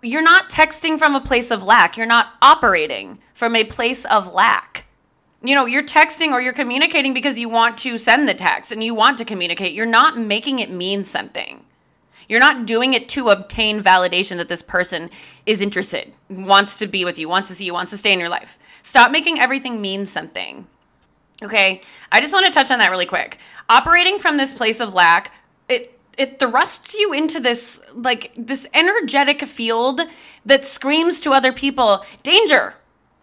you're 0.02 0.22
not 0.22 0.50
texting 0.50 0.98
from 0.98 1.16
a 1.16 1.22
place 1.22 1.52
of 1.52 1.64
lack. 1.64 1.98
You're 1.98 2.08
not 2.08 2.34
operating 2.42 3.20
from 3.34 3.56
a 3.56 3.64
place 3.64 4.06
of 4.06 4.34
lack 4.34 4.88
you 5.44 5.56
know, 5.56 5.66
you're 5.66 5.84
texting 5.84 6.32
or 6.32 6.42
you're 6.42 6.54
communicating 6.54 7.14
because 7.14 7.40
you 7.40 7.50
want 7.50 7.78
to 7.80 7.98
send 7.98 8.28
the 8.28 8.34
text 8.34 8.72
and 8.72 8.84
you 8.84 8.94
want 8.94 9.18
to 9.18 9.26
communicate. 9.26 9.74
You're 9.74 9.86
not 9.86 10.18
making 10.18 10.60
it 10.60 10.70
mean 10.70 11.04
something. 11.04 11.66
You're 12.32 12.40
not 12.40 12.66
doing 12.66 12.94
it 12.94 13.10
to 13.10 13.28
obtain 13.28 13.84
validation 13.84 14.38
that 14.38 14.48
this 14.48 14.64
person 14.64 15.10
is 15.46 15.60
interested, 15.60 16.14
wants 16.30 16.80
to 16.80 16.88
be 16.88 17.04
with 17.04 17.20
you, 17.20 17.28
wants 17.28 17.50
to 17.50 17.56
see 17.56 17.66
you, 17.66 17.74
wants 17.74 17.92
to 17.92 17.98
stay 17.98 18.14
in 18.14 18.22
your 18.22 18.30
life. 18.30 18.58
Stop 18.84 19.12
making 19.12 19.38
everything 19.38 19.82
mean 19.82 20.06
something. 20.06 20.66
Okay? 21.44 21.82
I 22.10 22.22
just 22.22 22.34
want 22.34 22.46
to 22.46 22.52
touch 22.54 22.72
on 22.72 22.80
that 22.80 22.90
really 22.90 23.06
quick. 23.06 23.38
Operating 23.68 24.18
from 24.18 24.38
this 24.38 24.54
place 24.54 24.80
of 24.80 24.94
lack, 24.94 25.34
it 25.68 26.00
it 26.18 26.40
thrusts 26.40 26.94
you 26.94 27.12
into 27.12 27.42
this 27.42 27.82
like 27.94 28.32
this 28.38 28.66
energetic 28.74 29.42
field 29.42 30.00
that 30.46 30.64
screams 30.64 31.20
to 31.20 31.34
other 31.34 31.52
people, 31.52 32.06
"Danger. 32.24 32.76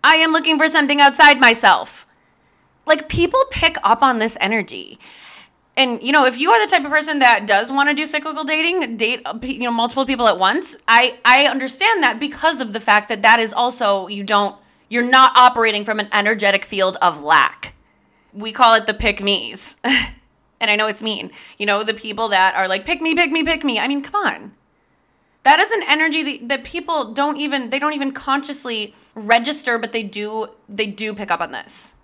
I 0.04 0.16
am 0.16 0.32
looking 0.32 0.58
for 0.58 0.68
something 0.68 1.00
outside 1.00 1.40
myself." 1.40 2.06
Like 2.84 3.08
people 3.08 3.40
pick 3.50 3.78
up 3.82 4.02
on 4.02 4.18
this 4.18 4.36
energy. 4.38 4.98
And 5.78 6.02
you 6.02 6.10
know, 6.10 6.26
if 6.26 6.36
you 6.36 6.50
are 6.50 6.60
the 6.60 6.68
type 6.68 6.84
of 6.84 6.90
person 6.90 7.20
that 7.20 7.46
does 7.46 7.70
want 7.70 7.88
to 7.88 7.94
do 7.94 8.04
cyclical 8.04 8.42
dating, 8.42 8.96
date 8.96 9.22
uh, 9.24 9.38
you 9.42 9.60
know 9.60 9.70
multiple 9.70 10.04
people 10.04 10.26
at 10.26 10.36
once, 10.36 10.76
I 10.88 11.20
I 11.24 11.46
understand 11.46 12.02
that 12.02 12.18
because 12.18 12.60
of 12.60 12.72
the 12.72 12.80
fact 12.80 13.08
that 13.08 13.22
that 13.22 13.38
is 13.38 13.52
also 13.52 14.08
you 14.08 14.24
don't 14.24 14.56
you're 14.88 15.04
not 15.04 15.36
operating 15.36 15.84
from 15.84 16.00
an 16.00 16.08
energetic 16.12 16.64
field 16.64 16.96
of 17.00 17.22
lack. 17.22 17.76
We 18.32 18.50
call 18.50 18.74
it 18.74 18.86
the 18.86 18.92
pick 18.92 19.22
me's. 19.22 19.76
and 19.84 20.68
I 20.68 20.74
know 20.74 20.88
it's 20.88 21.02
mean. 21.02 21.30
You 21.58 21.66
know, 21.66 21.84
the 21.84 21.94
people 21.94 22.26
that 22.28 22.56
are 22.56 22.66
like 22.66 22.84
pick 22.84 23.00
me, 23.00 23.14
pick 23.14 23.30
me, 23.30 23.44
pick 23.44 23.62
me. 23.62 23.78
I 23.78 23.86
mean, 23.86 24.02
come 24.02 24.16
on. 24.16 24.52
That 25.44 25.60
is 25.60 25.70
an 25.70 25.84
energy 25.86 26.24
that, 26.24 26.48
that 26.48 26.64
people 26.64 27.12
don't 27.12 27.36
even 27.36 27.70
they 27.70 27.78
don't 27.78 27.92
even 27.92 28.10
consciously 28.10 28.96
register, 29.14 29.78
but 29.78 29.92
they 29.92 30.02
do 30.02 30.48
they 30.68 30.88
do 30.88 31.14
pick 31.14 31.30
up 31.30 31.40
on 31.40 31.52
this. 31.52 31.94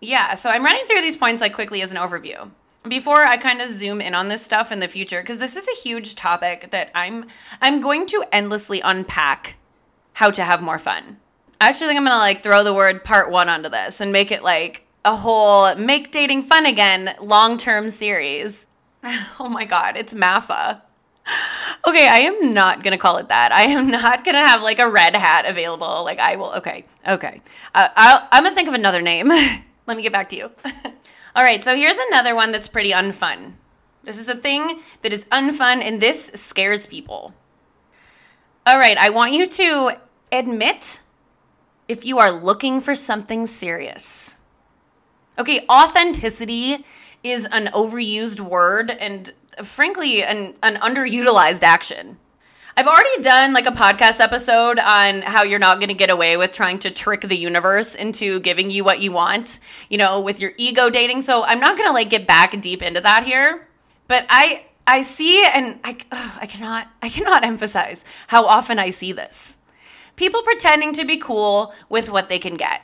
Yeah, 0.00 0.34
so 0.34 0.50
I'm 0.50 0.64
running 0.64 0.86
through 0.86 1.00
these 1.00 1.16
points 1.16 1.40
like 1.40 1.52
quickly 1.52 1.82
as 1.82 1.90
an 1.90 1.98
overview. 1.98 2.52
Before 2.88 3.24
I 3.24 3.36
kind 3.36 3.60
of 3.60 3.68
zoom 3.68 4.00
in 4.00 4.14
on 4.14 4.28
this 4.28 4.42
stuff 4.42 4.72
in 4.72 4.78
the 4.78 4.88
future 4.88 5.20
because 5.20 5.38
this 5.38 5.56
is 5.56 5.68
a 5.68 5.80
huge 5.82 6.14
topic 6.14 6.70
that 6.70 6.90
I'm 6.94 7.26
I'm 7.60 7.80
going 7.80 8.06
to 8.06 8.24
endlessly 8.32 8.80
unpack 8.80 9.56
how 10.14 10.30
to 10.30 10.42
have 10.42 10.62
more 10.62 10.78
fun. 10.78 11.18
I 11.60 11.68
actually 11.68 11.88
think 11.88 11.98
I'm 11.98 12.04
going 12.04 12.14
to 12.14 12.18
like 12.18 12.42
throw 12.42 12.64
the 12.64 12.72
word 12.72 13.04
part 13.04 13.30
1 13.30 13.48
onto 13.48 13.68
this 13.68 14.00
and 14.00 14.12
make 14.12 14.30
it 14.30 14.42
like 14.42 14.86
a 15.04 15.16
whole 15.16 15.74
make 15.74 16.10
dating 16.10 16.42
fun 16.42 16.66
again 16.66 17.14
long-term 17.20 17.90
series. 17.90 18.66
oh 19.38 19.48
my 19.48 19.64
god, 19.64 19.96
it's 19.96 20.14
MAFA. 20.14 20.82
Okay, 21.86 22.08
I 22.08 22.20
am 22.20 22.52
not 22.52 22.82
gonna 22.82 22.98
call 22.98 23.18
it 23.18 23.28
that. 23.28 23.52
I 23.52 23.64
am 23.64 23.88
not 23.90 24.24
gonna 24.24 24.46
have 24.46 24.62
like 24.62 24.78
a 24.78 24.88
red 24.88 25.14
hat 25.14 25.46
available. 25.46 26.04
Like 26.04 26.18
I 26.18 26.36
will. 26.36 26.52
Okay, 26.54 26.84
okay. 27.06 27.42
Uh, 27.74 27.88
i 27.96 28.28
am 28.32 28.44
gonna 28.44 28.54
think 28.54 28.68
of 28.68 28.74
another 28.74 29.02
name. 29.02 29.28
Let 29.86 29.96
me 29.96 30.02
get 30.02 30.12
back 30.12 30.28
to 30.30 30.36
you. 30.36 30.50
All 31.38 31.44
right, 31.44 31.62
so 31.62 31.76
here's 31.76 31.98
another 32.10 32.34
one 32.34 32.50
that's 32.50 32.66
pretty 32.66 32.90
unfun. 32.90 33.52
This 34.02 34.18
is 34.18 34.28
a 34.28 34.34
thing 34.34 34.80
that 35.02 35.12
is 35.12 35.24
unfun 35.26 35.80
and 35.80 36.00
this 36.00 36.32
scares 36.34 36.84
people. 36.88 37.32
All 38.66 38.76
right, 38.76 38.98
I 38.98 39.10
want 39.10 39.34
you 39.34 39.46
to 39.46 39.98
admit 40.32 41.00
if 41.86 42.04
you 42.04 42.18
are 42.18 42.32
looking 42.32 42.80
for 42.80 42.92
something 42.96 43.46
serious. 43.46 44.34
Okay, 45.38 45.64
authenticity 45.70 46.84
is 47.22 47.46
an 47.52 47.66
overused 47.68 48.40
word 48.40 48.90
and 48.90 49.32
uh, 49.56 49.62
frankly 49.62 50.24
an, 50.24 50.54
an 50.60 50.74
underutilized 50.78 51.62
action. 51.62 52.16
I've 52.78 52.86
already 52.86 53.22
done 53.22 53.54
like 53.54 53.66
a 53.66 53.72
podcast 53.72 54.20
episode 54.20 54.78
on 54.78 55.22
how 55.22 55.42
you're 55.42 55.58
not 55.58 55.80
going 55.80 55.88
to 55.88 55.94
get 55.94 56.10
away 56.10 56.36
with 56.36 56.52
trying 56.52 56.78
to 56.78 56.92
trick 56.92 57.22
the 57.22 57.36
universe 57.36 57.96
into 57.96 58.38
giving 58.38 58.70
you 58.70 58.84
what 58.84 59.00
you 59.00 59.10
want, 59.10 59.58
you 59.90 59.98
know, 59.98 60.20
with 60.20 60.38
your 60.38 60.52
ego 60.56 60.88
dating. 60.88 61.22
So 61.22 61.42
I'm 61.42 61.58
not 61.58 61.76
going 61.76 61.88
to 61.88 61.92
like 61.92 62.08
get 62.08 62.24
back 62.24 62.60
deep 62.60 62.80
into 62.80 63.00
that 63.00 63.24
here. 63.24 63.66
But 64.06 64.26
I 64.30 64.66
I 64.86 65.02
see 65.02 65.44
and 65.52 65.80
I 65.82 65.96
ugh, 66.12 66.38
I 66.40 66.46
cannot 66.46 66.86
I 67.02 67.08
cannot 67.08 67.44
emphasize 67.52 68.04
how 68.28 68.44
often 68.44 68.78
I 68.78 68.90
see 68.90 69.10
this. 69.10 69.58
People 70.14 70.42
pretending 70.42 70.92
to 70.92 71.04
be 71.04 71.16
cool 71.16 71.74
with 71.88 72.08
what 72.10 72.28
they 72.28 72.38
can 72.38 72.54
get. 72.54 72.82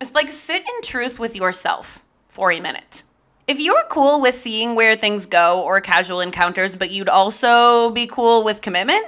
It's 0.00 0.14
like 0.14 0.28
sit 0.28 0.62
in 0.62 0.82
truth 0.84 1.18
with 1.18 1.34
yourself 1.34 2.04
for 2.28 2.52
a 2.52 2.60
minute. 2.60 3.02
If 3.48 3.58
you're 3.58 3.84
cool 3.88 4.20
with 4.20 4.34
seeing 4.34 4.74
where 4.74 4.94
things 4.94 5.24
go 5.24 5.62
or 5.62 5.80
casual 5.80 6.20
encounters, 6.20 6.76
but 6.76 6.90
you'd 6.90 7.08
also 7.08 7.88
be 7.90 8.06
cool 8.06 8.44
with 8.44 8.60
commitment, 8.60 9.06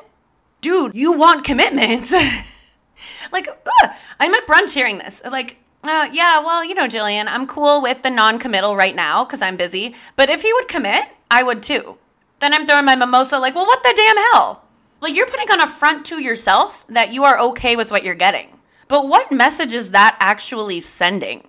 dude, 0.63 0.95
you 0.95 1.13
want 1.13 1.45
commitment. 1.45 2.11
like, 3.33 3.49
ugh, 3.49 3.91
I'm 4.19 4.33
at 4.33 4.47
brunch 4.47 4.73
hearing 4.73 4.97
this. 4.97 5.21
Like, 5.31 5.59
uh, 5.85 6.09
yeah, 6.11 6.41
well, 6.41 6.65
you 6.65 6.75
know, 6.75 6.87
Jillian, 6.87 7.27
I'm 7.29 7.47
cool 7.47 7.83
with 7.83 8.01
the 8.01 8.09
non 8.09 8.39
committal 8.39 8.77
right 8.77 8.97
now 8.97 9.27
because 9.27 9.43
I'm 9.43 9.59
busy. 9.59 9.95
But 10.17 10.31
if 10.31 10.41
he 10.41 10.51
would 10.55 10.69
commit, 10.69 11.05
I 11.31 11.43
would 11.43 11.63
too. 11.63 11.99
Then 12.39 12.55
I'm 12.55 12.67
throwing 12.67 12.87
my 12.87 12.97
mimosa, 12.97 13.39
like, 13.39 13.55
well, 13.55 13.67
what 13.67 13.83
the 13.83 13.93
damn 13.95 14.17
hell? 14.33 14.65
Like, 15.03 15.15
you're 15.15 15.27
putting 15.27 15.51
on 15.51 15.61
a 15.61 15.67
front 15.67 16.07
to 16.07 16.19
yourself 16.19 16.87
that 16.87 17.13
you 17.13 17.25
are 17.25 17.39
okay 17.39 17.77
with 17.77 17.91
what 17.91 18.05
you're 18.05 18.15
getting. 18.15 18.59
But 18.89 19.07
what 19.07 19.31
message 19.31 19.75
is 19.75 19.91
that 19.91 20.17
actually 20.19 20.81
sending? 20.81 21.47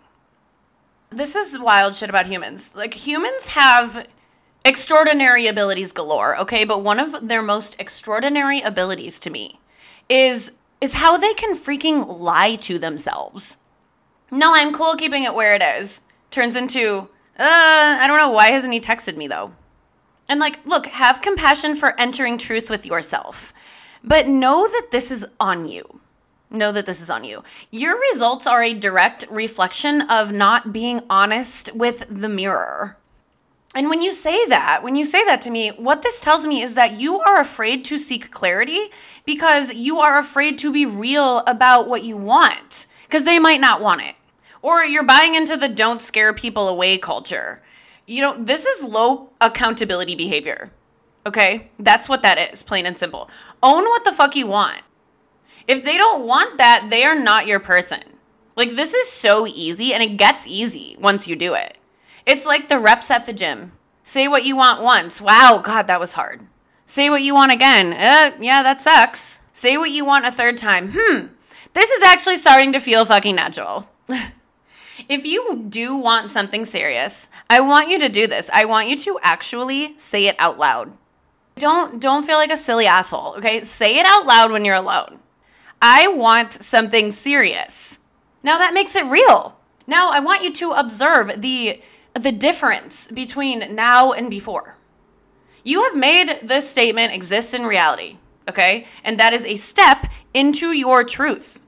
This 1.12 1.36
is 1.36 1.60
wild 1.60 1.94
shit 1.94 2.10
about 2.10 2.26
humans. 2.26 2.74
Like 2.76 2.94
humans 2.94 3.50
have 3.50 4.08
extraordinary 4.66 5.48
abilities 5.48 5.92
galore, 5.92 6.38
okay? 6.40 6.64
But 6.64 6.82
one 6.82 7.00
of 7.00 7.28
their 7.28 7.42
most 7.42 7.76
extraordinary 7.78 8.62
abilities 8.62 9.20
to 9.20 9.30
me 9.30 9.60
is 10.10 10.54
is 10.80 10.96
how 10.96 11.16
they 11.16 11.34
can 11.36 11.56
freaking 11.56 12.20
lie 12.20 12.56
to 12.56 12.80
themselves. 12.80 13.58
No, 14.32 14.56
I'm 14.56 14.74
cool 14.74 14.96
keeping 14.96 15.24
it 15.24 15.36
where 15.36 15.54
it 15.54 15.62
is. 15.62 16.02
Turns 16.32 16.56
into, 16.56 17.08
uh, 17.38 17.98
I 18.00 18.08
don't 18.08 18.18
know, 18.18 18.32
why 18.32 18.48
hasn't 18.48 18.74
he 18.74 18.80
texted 18.80 19.16
me 19.16 19.28
though? 19.28 19.54
And 20.28 20.40
like, 20.40 20.66
look, 20.66 20.88
have 20.88 21.22
compassion 21.22 21.76
for 21.76 22.00
entering 22.00 22.40
truth 22.40 22.70
with 22.70 22.88
yourself. 22.88 23.54
But 24.04 24.28
know 24.28 24.68
that 24.68 24.88
this 24.92 25.12
is 25.12 25.28
on 25.40 25.68
you 25.68 26.01
know 26.52 26.72
that 26.72 26.86
this 26.86 27.02
is 27.02 27.10
on 27.10 27.24
you. 27.24 27.44
Your 27.72 28.00
results 28.00 28.46
are 28.46 28.62
a 28.62 28.74
direct 28.74 29.26
reflection 29.30 30.02
of 30.02 30.32
not 30.32 30.74
being 30.74 31.02
honest 31.10 31.74
with 31.76 32.06
the 32.10 32.30
mirror. 32.30 32.98
And 33.74 33.90
when 33.90 34.02
you 34.02 34.12
say 34.12 34.46
that, 34.48 34.84
when 34.84 34.98
you 34.98 35.06
say 35.06 35.24
that 35.24 35.40
to 35.42 35.50
me, 35.50 35.70
what 35.70 36.02
this 36.02 36.20
tells 36.20 36.46
me 36.46 36.62
is 36.62 36.76
that 36.76 37.00
you 37.00 37.22
are 37.22 37.40
afraid 37.40 37.86
to 37.86 37.98
seek 37.98 38.30
clarity 38.30 38.92
because 39.26 39.74
you 39.74 40.00
are 40.00 40.18
afraid 40.18 40.58
to 40.60 40.74
be 40.74 40.86
real 40.86 41.40
about 41.48 41.88
what 41.88 42.04
you 42.04 42.18
want 42.18 42.88
because 43.04 43.24
they 43.24 43.40
might 43.40 43.62
not 43.62 43.82
want 43.82 44.02
it. 44.02 44.16
Or 44.62 44.84
you're 44.84 45.04
buying 45.04 45.36
into 45.36 45.56
the 45.56 45.70
don't 45.70 46.02
scare 46.02 46.34
people 46.34 46.68
away 46.68 46.98
culture. 46.98 47.62
You 48.06 48.22
know, 48.22 48.44
this 48.44 48.66
is 48.66 48.84
low 48.84 49.30
accountability 49.40 50.16
behavior. 50.16 50.72
Okay? 51.26 51.72
That's 51.80 52.10
what 52.10 52.24
that 52.24 52.38
is, 52.38 52.64
plain 52.64 52.86
and 52.86 52.98
simple. 52.98 53.30
Own 53.64 53.86
what 53.86 54.04
the 54.04 54.12
fuck 54.12 54.36
you 54.36 54.48
want. 54.48 54.82
If 55.68 55.84
they 55.84 55.98
don't 55.98 56.26
want 56.26 56.58
that, 56.58 56.88
they 56.90 57.04
are 57.04 57.16
not 57.16 57.48
your 57.48 57.60
person. 57.60 58.04
Like, 58.56 58.72
this 58.72 58.94
is 58.94 59.10
so 59.10 59.48
easy 59.48 59.94
and 59.94 60.04
it 60.04 60.18
gets 60.18 60.48
easy 60.48 60.98
once 61.00 61.28
you 61.28 61.36
do 61.36 61.54
it. 61.54 61.78
It's 62.26 62.46
like 62.46 62.68
the 62.68 62.80
reps 62.80 63.10
at 63.10 63.26
the 63.26 63.34
gym. 63.34 63.72
Say 64.04 64.28
what 64.28 64.46
you 64.46 64.56
want 64.56 64.82
once. 64.82 65.22
Wow, 65.22 65.62
God, 65.64 65.88
that 65.88 66.00
was 66.00 66.14
hard. 66.14 66.42
Say 66.86 67.10
what 67.10 67.22
you 67.22 67.34
want 67.34 67.52
again. 67.52 67.94
Uh, 67.94 68.36
yeah, 68.42 68.64
that 68.64 68.82
sucks. 68.82 69.40
Say 69.54 69.78
what 69.78 69.92
you 69.92 70.04
want 70.04 70.26
a 70.26 70.32
third 70.32 70.58
time. 70.58 70.92
Hmm, 70.96 71.28
this 71.74 71.90
is 71.90 72.04
actually 72.04 72.38
starting 72.38 72.72
to 72.74 72.80
feel 72.80 73.06
fucking 73.06 73.36
natural. 73.36 73.88
if 75.10 75.26
you 75.26 75.66
do 75.70 75.96
want 75.96 76.30
something 76.30 76.66
serious, 76.66 77.30
I 77.50 77.62
want 77.62 77.90
you 77.90 78.00
to 78.00 78.10
do 78.10 78.28
this. 78.28 78.50
I 78.54 78.66
want 78.66 78.90
you 78.90 78.98
to 78.98 79.20
actually 79.24 79.98
say 79.98 80.28
it 80.28 80.36
out 80.38 80.58
loud 80.58 80.98
Don't 81.56 82.02
don't 82.02 82.26
feel 82.26 82.38
like 82.38 82.52
a 82.52 82.58
silly 82.58 82.86
asshole, 82.86 83.36
okay? 83.38 83.64
Say 83.64 83.98
it 83.98 84.06
out 84.06 84.26
loud 84.26 84.52
when 84.52 84.66
you're 84.66 84.76
alone. 84.76 85.20
I 85.82 86.08
want 86.08 86.54
something 86.54 87.12
serious. 87.12 88.00
Now 88.44 88.58
that 88.60 88.74
makes 88.74 88.96
it 88.96 89.06
real. 89.06 89.58
Now 89.88 90.12
I 90.12 90.20
want 90.20 90.44
you 90.44 90.54
to 90.54 90.72
observe 90.72 91.42
the 91.42 91.82
the 92.14 92.32
difference 92.32 93.08
between 93.08 93.74
now 93.74 94.12
and 94.12 94.30
before. 94.30 94.78
You 95.64 95.84
have 95.84 95.96
made 95.96 96.40
this 96.44 96.70
statement 96.70 97.14
exist 97.14 97.54
in 97.54 97.66
reality, 97.66 98.18
okay? 98.50 98.86
And 99.04 99.18
that 99.18 99.34
is 99.34 99.46
a 99.46 99.56
step 99.56 100.08
into 100.34 100.74
your 100.74 101.04
truth. 101.04 101.62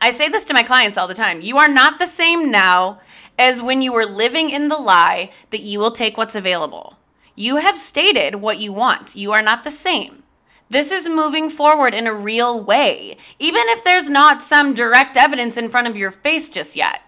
I 0.00 0.10
say 0.10 0.28
this 0.28 0.44
to 0.44 0.54
my 0.54 0.62
clients 0.62 0.96
all 0.96 1.08
the 1.08 1.14
time. 1.14 1.40
You 1.40 1.58
are 1.58 1.68
not 1.68 1.98
the 1.98 2.06
same 2.06 2.50
now 2.50 3.00
as 3.38 3.62
when 3.62 3.82
you 3.82 3.92
were 3.92 4.06
living 4.06 4.50
in 4.50 4.68
the 4.68 4.78
lie 4.78 5.30
that 5.50 5.62
you 5.62 5.78
will 5.78 5.90
take 5.90 6.16
what's 6.16 6.36
available. 6.36 6.98
You 7.34 7.56
have 7.56 7.76
stated 7.76 8.36
what 8.36 8.60
you 8.60 8.72
want. 8.72 9.16
You 9.16 9.32
are 9.32 9.42
not 9.42 9.64
the 9.64 9.70
same. 9.70 10.22
This 10.68 10.90
is 10.90 11.08
moving 11.08 11.48
forward 11.48 11.94
in 11.94 12.08
a 12.08 12.14
real 12.14 12.60
way, 12.60 13.16
even 13.38 13.62
if 13.68 13.84
there's 13.84 14.10
not 14.10 14.42
some 14.42 14.74
direct 14.74 15.16
evidence 15.16 15.56
in 15.56 15.68
front 15.68 15.86
of 15.86 15.96
your 15.96 16.10
face 16.10 16.50
just 16.50 16.74
yet. 16.74 17.02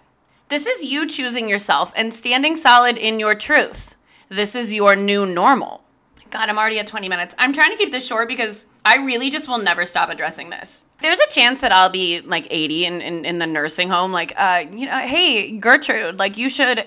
This 0.49 0.67
is 0.67 0.91
you 0.91 1.09
choosing 1.09 1.49
yourself 1.49 1.93
and 1.97 2.15
standing 2.15 2.55
solid 2.55 2.97
in 2.97 3.19
your 3.19 3.35
truth. 3.35 3.97
This 4.29 4.55
is 4.55 4.75
your 4.75 4.95
new 4.95 5.27
normal. 5.27 5.83
God, 6.31 6.49
I'm 6.49 6.59
already 6.59 6.79
at 6.79 6.87
20 6.87 7.09
minutes. 7.09 7.35
I'm 7.39 7.53
trying 7.53 7.71
to 7.71 7.77
keep 7.77 7.91
this 7.91 8.07
short 8.07 8.29
because 8.29 8.67
I 8.85 8.97
really 8.97 9.29
just 9.29 9.49
will 9.49 9.59
never 9.59 9.85
stop 9.87 10.09
addressing 10.09 10.51
this. 10.51 10.85
There's 11.03 11.19
a 11.19 11.29
chance 11.29 11.61
that 11.63 11.73
I'll 11.73 11.91
be 11.91 12.21
like 12.21 12.47
80 12.51 12.85
in, 12.85 13.01
in, 13.01 13.25
in 13.25 13.39
the 13.39 13.47
nursing 13.47 13.89
home, 13.89 14.13
like, 14.13 14.33
uh, 14.37 14.65
you 14.71 14.87
know, 14.87 14.99
hey, 14.99 15.57
Gertrude, 15.57 16.19
like, 16.19 16.37
you 16.37 16.49
should 16.49 16.87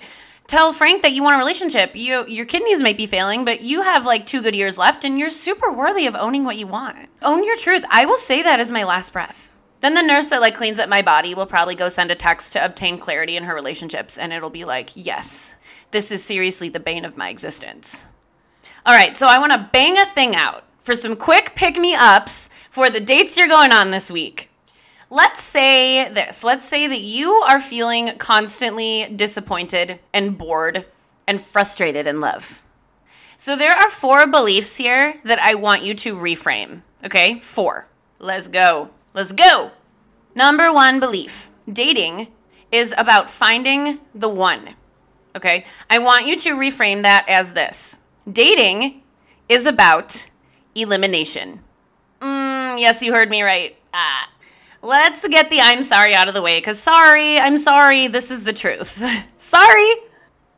tell 0.52 0.74
Frank 0.74 1.02
that 1.02 1.14
you 1.14 1.24
want 1.24 1.36
a 1.36 1.40
relationship. 1.40 1.96
You 1.96 2.28
your 2.28 2.46
kidneys 2.46 2.82
might 2.82 2.98
be 2.98 3.08
failing, 3.08 3.46
but 3.46 3.62
you 3.62 3.84
have 3.84 4.06
like 4.06 4.26
two 4.26 4.42
good 4.42 4.54
years 4.54 4.78
left 4.78 5.06
and 5.06 5.18
you're 5.18 5.30
super 5.30 5.72
worthy 5.72 6.06
of 6.06 6.16
owning 6.16 6.44
what 6.44 6.58
you 6.58 6.68
want. 6.68 7.10
Own 7.22 7.46
your 7.46 7.56
truth. 7.56 7.86
I 7.90 8.06
will 8.06 8.18
say 8.18 8.44
that 8.44 8.60
as 8.60 8.70
my 8.70 8.84
last 8.84 9.14
breath. 9.14 9.50
Then 9.80 9.94
the 9.94 10.04
nurse 10.04 10.30
that 10.30 10.42
like 10.42 10.56
cleans 10.56 10.78
up 10.78 10.90
my 10.90 11.02
body 11.02 11.34
will 11.34 11.46
probably 11.46 11.74
go 11.74 11.88
send 11.88 12.12
a 12.12 12.16
text 12.16 12.52
to 12.54 12.64
obtain 12.64 12.98
clarity 12.98 13.38
in 13.38 13.46
her 13.46 13.56
relationships 13.56 14.18
and 14.18 14.34
it'll 14.34 14.50
be 14.50 14.66
like, 14.66 14.90
"Yes, 14.94 15.56
this 15.92 16.12
is 16.12 16.22
seriously 16.22 16.68
the 16.68 16.82
bane 16.82 17.06
of 17.06 17.18
my 17.18 17.30
existence." 17.30 18.08
All 18.86 18.94
right, 18.94 19.16
so 19.16 19.28
I 19.28 19.40
want 19.40 19.54
to 19.54 19.70
bang 19.72 19.98
a 19.98 20.06
thing 20.06 20.36
out 20.36 20.66
for 20.80 20.96
some 20.96 21.16
quick 21.16 21.56
pick 21.56 21.78
me 21.78 21.96
ups 21.96 22.50
for 22.70 22.90
the 22.90 23.00
dates 23.00 23.38
you're 23.38 23.48
going 23.48 23.72
on 23.72 23.92
this 23.92 24.12
week. 24.12 24.51
Let's 25.14 25.44
say 25.44 26.08
this. 26.08 26.42
Let's 26.42 26.66
say 26.66 26.88
that 26.88 27.02
you 27.02 27.34
are 27.34 27.60
feeling 27.60 28.18
constantly 28.18 29.12
disappointed 29.14 30.00
and 30.14 30.38
bored 30.38 30.86
and 31.28 31.42
frustrated 31.42 32.08
in 32.08 32.22
love. 32.22 32.64
So 33.36 33.58
there 33.58 33.74
are 33.76 33.90
four 33.90 34.26
beliefs 34.26 34.78
here 34.78 35.16
that 35.26 35.38
I 35.40 35.54
want 35.56 35.84
you 35.84 35.94
to 35.96 36.16
reframe. 36.16 36.84
Okay? 37.04 37.42
Four. 37.42 37.90
Let's 38.20 38.48
go. 38.48 38.92
Let's 39.14 39.34
go. 39.34 39.72
Number 40.34 40.72
one 40.72 41.02
belief 41.02 41.52
dating 41.68 42.28
is 42.72 42.96
about 42.98 43.30
finding 43.30 44.00
the 44.16 44.30
one. 44.30 44.76
Okay? 45.36 45.66
I 45.90 46.00
want 46.00 46.26
you 46.26 46.38
to 46.38 46.56
reframe 46.56 47.02
that 47.02 47.28
as 47.28 47.52
this 47.52 47.98
Dating 48.32 49.02
is 49.50 49.66
about 49.66 50.30
elimination. 50.74 51.60
Mm, 52.22 52.80
yes, 52.80 53.04
you 53.04 53.14
heard 53.14 53.30
me 53.30 53.42
right. 53.42 53.76
Ah. 53.94 54.31
Let's 54.84 55.28
get 55.28 55.52
the 55.52 55.62
I'm 55.62 55.84
sorry 55.84 56.16
out 56.16 56.28
of 56.28 56.34
the 56.34 56.42
way 56.42 56.58
because 56.58 56.80
sorry, 56.80 57.38
I'm 57.38 57.60
sorry, 57.60 58.08
this 58.08 58.32
is 58.32 58.46
the 58.46 58.54
truth. 58.54 59.04
sorry. 59.38 59.94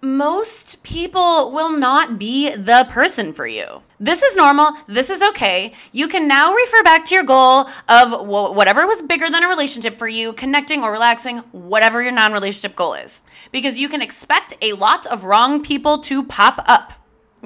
Most 0.01 0.84
people 0.84 1.51
will 1.51 1.72
not 1.72 2.20
be 2.20 2.53
the 2.53 2.86
person 2.89 3.32
for 3.32 3.48
you. 3.48 3.84
This 4.01 4.22
is 4.22 4.36
normal. 4.36 4.74
This 4.86 5.10
is 5.10 5.22
okay. 5.22 5.72
You 5.94 6.10
can 6.10 6.27
now 6.27 6.53
refer 6.53 6.84
back 6.84 7.06
to 7.06 7.15
your 7.15 7.24
goal 7.24 7.70
of 7.88 8.27
whatever 8.27 8.86
was 8.86 9.01
bigger 9.01 9.29
than 9.29 9.44
a 9.44 9.48
relationship 9.48 9.98
for 9.98 10.09
you, 10.09 10.33
connecting 10.33 10.83
or 10.83 10.92
relaxing, 10.92 11.38
whatever 11.53 12.01
your 12.01 12.12
non 12.12 12.33
relationship 12.33 12.75
goal 12.75 12.96
is. 12.96 13.22
Because 13.53 13.77
you 13.77 13.88
can 13.88 14.01
expect 14.01 14.53
a 14.62 14.74
lot 14.74 15.05
of 15.05 15.24
wrong 15.24 15.64
people 15.64 16.00
to 16.00 16.24
pop 16.24 16.64
up. 16.68 16.94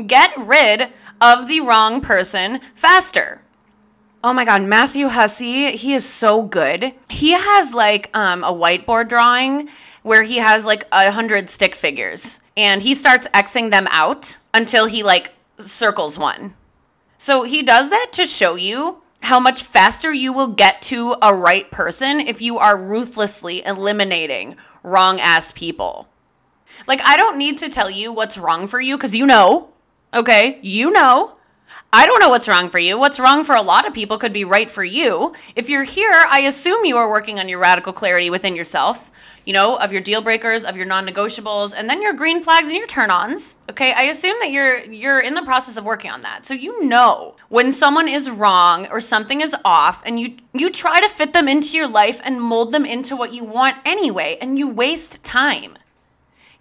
Get 0.07 0.35
rid 0.35 0.89
of 1.21 1.47
the 1.47 1.61
wrong 1.61 2.01
person 2.01 2.59
faster. 2.73 3.41
Oh 4.27 4.33
my 4.33 4.43
god, 4.43 4.61
Matthew 4.61 5.07
Hussey, 5.07 5.77
he 5.77 5.93
is 5.93 6.05
so 6.05 6.43
good. 6.43 6.91
He 7.09 7.31
has 7.31 7.73
like 7.73 8.09
um, 8.13 8.43
a 8.43 8.51
whiteboard 8.51 9.07
drawing 9.07 9.69
where 10.03 10.23
he 10.23 10.39
has 10.39 10.65
like 10.65 10.83
a 10.91 11.09
hundred 11.13 11.49
stick 11.49 11.73
figures 11.73 12.41
and 12.57 12.81
he 12.81 12.93
starts 12.93 13.29
Xing 13.29 13.71
them 13.71 13.87
out 13.89 14.37
until 14.53 14.85
he 14.87 15.01
like 15.01 15.31
circles 15.59 16.19
one. 16.19 16.55
So 17.17 17.43
he 17.43 17.63
does 17.63 17.89
that 17.89 18.09
to 18.11 18.25
show 18.25 18.55
you 18.55 19.01
how 19.21 19.39
much 19.39 19.63
faster 19.63 20.11
you 20.11 20.33
will 20.33 20.49
get 20.49 20.81
to 20.81 21.15
a 21.21 21.33
right 21.33 21.71
person 21.71 22.19
if 22.19 22.41
you 22.41 22.57
are 22.57 22.75
ruthlessly 22.75 23.63
eliminating 23.63 24.57
wrong 24.83 25.21
ass 25.21 25.53
people. 25.53 26.09
Like, 26.85 26.99
I 27.05 27.15
don't 27.15 27.37
need 27.37 27.59
to 27.59 27.69
tell 27.69 27.89
you 27.89 28.11
what's 28.11 28.37
wrong 28.37 28.67
for 28.67 28.81
you 28.81 28.97
because 28.97 29.15
you 29.15 29.25
know. 29.25 29.69
Okay, 30.13 30.59
you 30.61 30.91
know. 30.91 31.36
I 31.93 32.05
don't 32.05 32.19
know 32.19 32.29
what's 32.29 32.47
wrong 32.47 32.69
for 32.69 32.79
you. 32.79 32.97
What's 32.97 33.19
wrong 33.19 33.43
for 33.43 33.55
a 33.55 33.61
lot 33.61 33.87
of 33.87 33.93
people 33.93 34.17
could 34.17 34.33
be 34.33 34.43
right 34.43 34.69
for 34.69 34.83
you. 34.83 35.33
If 35.55 35.69
you're 35.69 35.83
here, 35.83 36.25
I 36.29 36.41
assume 36.41 36.85
you 36.85 36.97
are 36.97 37.09
working 37.09 37.39
on 37.39 37.47
your 37.47 37.59
radical 37.59 37.93
clarity 37.93 38.29
within 38.29 38.55
yourself, 38.55 39.11
you 39.45 39.53
know, 39.53 39.77
of 39.77 39.93
your 39.93 40.01
deal 40.01 40.21
breakers, 40.21 40.65
of 40.65 40.75
your 40.75 40.85
non-negotiables, 40.85 41.73
and 41.75 41.89
then 41.89 42.01
your 42.01 42.13
green 42.13 42.41
flags 42.41 42.67
and 42.67 42.77
your 42.77 42.87
turn-ons. 42.87 43.55
Okay? 43.69 43.93
I 43.93 44.03
assume 44.03 44.35
that 44.41 44.51
you're 44.51 44.83
you're 44.83 45.21
in 45.21 45.33
the 45.33 45.43
process 45.43 45.77
of 45.77 45.85
working 45.85 46.11
on 46.11 46.23
that. 46.23 46.45
So 46.45 46.53
you 46.53 46.83
know 46.85 47.35
when 47.47 47.71
someone 47.71 48.09
is 48.09 48.29
wrong 48.29 48.87
or 48.87 48.99
something 48.99 49.39
is 49.39 49.55
off 49.63 50.03
and 50.05 50.19
you 50.19 50.35
you 50.53 50.69
try 50.69 50.99
to 50.99 51.09
fit 51.09 51.31
them 51.31 51.47
into 51.47 51.77
your 51.77 51.87
life 51.87 52.19
and 52.23 52.41
mold 52.41 52.73
them 52.73 52.85
into 52.85 53.15
what 53.15 53.33
you 53.33 53.45
want 53.45 53.77
anyway, 53.85 54.37
and 54.41 54.59
you 54.59 54.67
waste 54.67 55.23
time. 55.23 55.77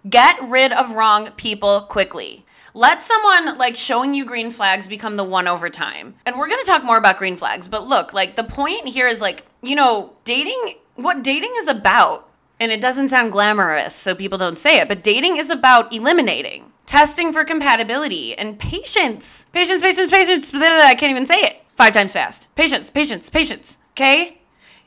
Get 0.09 0.41
rid 0.41 0.71
of 0.71 0.95
wrong 0.95 1.31
people 1.31 1.81
quickly. 1.81 2.45
Let 2.77 3.01
someone 3.01 3.57
like 3.57 3.75
showing 3.75 4.13
you 4.13 4.23
green 4.23 4.51
flags 4.51 4.87
become 4.87 5.15
the 5.15 5.23
one 5.23 5.47
over 5.47 5.67
time. 5.67 6.13
And 6.27 6.37
we're 6.37 6.47
going 6.47 6.63
to 6.63 6.69
talk 6.69 6.83
more 6.83 6.97
about 6.97 7.17
green 7.17 7.35
flags, 7.35 7.67
but 7.67 7.87
look, 7.87 8.13
like 8.13 8.35
the 8.35 8.43
point 8.43 8.89
here 8.89 9.07
is 9.07 9.19
like, 9.19 9.47
you 9.63 9.75
know, 9.75 10.13
dating, 10.25 10.75
what 10.93 11.23
dating 11.23 11.55
is 11.57 11.67
about, 11.67 12.29
and 12.59 12.71
it 12.71 12.79
doesn't 12.79 13.09
sound 13.09 13.31
glamorous, 13.31 13.95
so 13.95 14.13
people 14.13 14.37
don't 14.37 14.59
say 14.59 14.77
it, 14.77 14.87
but 14.87 15.01
dating 15.01 15.37
is 15.37 15.49
about 15.49 15.91
eliminating, 15.91 16.71
testing 16.85 17.33
for 17.33 17.43
compatibility, 17.43 18.37
and 18.37 18.59
patience. 18.59 19.47
Patience, 19.51 19.81
patience, 19.81 20.11
patience. 20.11 20.53
I 20.53 20.93
can't 20.93 21.09
even 21.09 21.25
say 21.25 21.39
it 21.39 21.63
five 21.73 21.95
times 21.95 22.13
fast. 22.13 22.47
Patience, 22.53 22.91
patience, 22.91 23.27
patience. 23.27 23.79
Okay? 23.93 24.37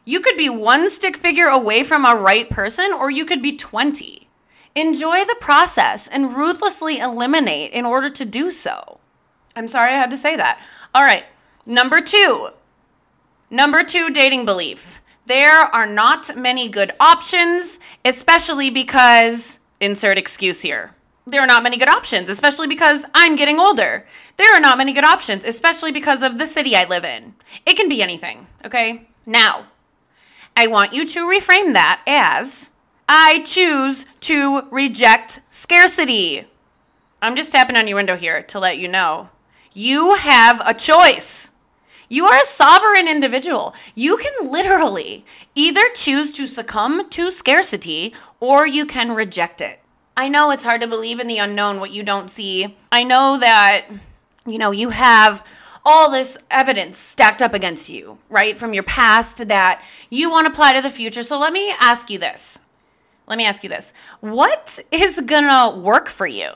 You 0.05 0.21
could 0.21 0.37
be 0.37 0.49
one 0.49 0.89
stick 0.89 1.17
figure 1.17 1.49
away 1.49 1.83
from 1.83 2.05
a 2.05 2.15
right 2.15 2.49
person, 2.49 2.93
or 2.93 3.11
you 3.11 3.25
could 3.25 3.43
be 3.43 3.57
20. 3.57 4.30
Enjoy 4.75 5.25
the 5.25 5.37
process 5.41 6.07
and 6.07 6.37
ruthlessly 6.37 6.99
eliminate 6.99 7.73
in 7.73 7.85
order 7.85 8.09
to 8.11 8.25
do 8.25 8.51
so. 8.51 9.01
I'm 9.57 9.69
sorry 9.69 9.93
I 9.93 9.99
had 9.99 10.11
to 10.11 10.17
say 10.17 10.37
that. 10.37 10.63
All 10.95 11.03
right, 11.03 11.25
number 11.67 12.01
two. 12.01 12.51
Number 13.51 13.83
two 13.83 14.11
dating 14.11 14.45
belief. 14.45 15.01
There 15.27 15.63
are 15.63 15.87
not 15.87 16.37
many 16.37 16.69
good 16.69 16.93
options, 16.99 17.81
especially 18.05 18.71
because, 18.71 19.59
insert 19.81 20.19
excuse 20.19 20.63
here. 20.63 20.95
There 21.27 21.41
are 21.41 21.47
not 21.47 21.63
many 21.63 21.77
good 21.77 21.89
options, 21.89 22.29
especially 22.29 22.67
because 22.67 23.05
I'm 23.15 23.37
getting 23.37 23.59
older. 23.59 24.07
There 24.37 24.53
are 24.57 24.61
not 24.61 24.79
many 24.79 24.93
good 24.93 25.05
options, 25.05 25.45
especially 25.45 25.93
because 25.93 26.23
of 26.23 26.39
the 26.39 26.47
city 26.47 26.75
I 26.75 26.85
live 26.85 27.05
in. 27.05 27.35
It 27.67 27.77
can 27.77 27.89
be 27.89 28.03
anything, 28.03 28.47
okay? 28.65 29.09
Now, 29.27 29.67
I 30.57 30.67
want 30.67 30.93
you 30.93 31.07
to 31.07 31.21
reframe 31.21 31.75
that 31.75 32.03
as 32.07 32.71
I 33.13 33.41
choose 33.41 34.07
to 34.21 34.69
reject 34.71 35.41
scarcity. 35.51 36.47
I'm 37.21 37.35
just 37.35 37.51
tapping 37.51 37.75
on 37.75 37.89
your 37.89 37.97
window 37.97 38.17
here 38.17 38.41
to 38.45 38.61
let 38.61 38.79
you 38.79 38.87
know. 38.87 39.31
You 39.73 40.15
have 40.15 40.63
a 40.65 40.75
choice. 40.75 41.51
You 42.09 42.27
are 42.27 42.39
a 42.41 42.45
sovereign 42.45 43.09
individual. 43.09 43.75
You 43.97 44.17
can 44.17 44.53
literally 44.53 45.25
either 45.57 45.89
choose 45.93 46.31
to 46.35 46.47
succumb 46.47 47.11
to 47.11 47.33
scarcity 47.33 48.15
or 48.39 48.65
you 48.65 48.87
can 48.87 49.11
reject 49.11 49.61
it. 49.61 49.81
I 50.17 50.29
know 50.29 50.53
it's 50.53 50.63
hard 50.63 50.81
to 50.83 50.87
believe 50.87 51.19
in 51.19 51.27
the 51.27 51.39
unknown, 51.39 51.81
what 51.81 51.91
you 51.91 52.05
don't 52.05 52.31
see. 52.31 52.77
I 52.93 53.03
know 53.03 53.37
that, 53.41 53.87
you 54.47 54.57
know, 54.57 54.71
you 54.71 54.91
have 54.91 55.45
all 55.85 56.13
this 56.13 56.39
evidence 56.49 56.97
stacked 56.97 57.43
up 57.43 57.55
against 57.55 57.91
you, 57.91 58.19
right, 58.29 58.57
from 58.57 58.73
your 58.73 58.85
past 58.85 59.49
that 59.49 59.85
you 60.11 60.31
want 60.31 60.47
to 60.47 60.53
apply 60.53 60.75
to 60.75 60.81
the 60.81 60.91
future. 60.91 61.25
So 61.25 61.41
let 61.41 61.53
me 61.53 61.75
ask 61.81 62.09
you 62.09 62.17
this 62.17 62.61
let 63.31 63.37
me 63.39 63.47
ask 63.47 63.63
you 63.63 63.71
this 63.71 63.95
what 64.19 64.81
is 64.91 65.21
gonna 65.21 65.79
work 65.79 66.09
for 66.09 66.27
you? 66.27 66.51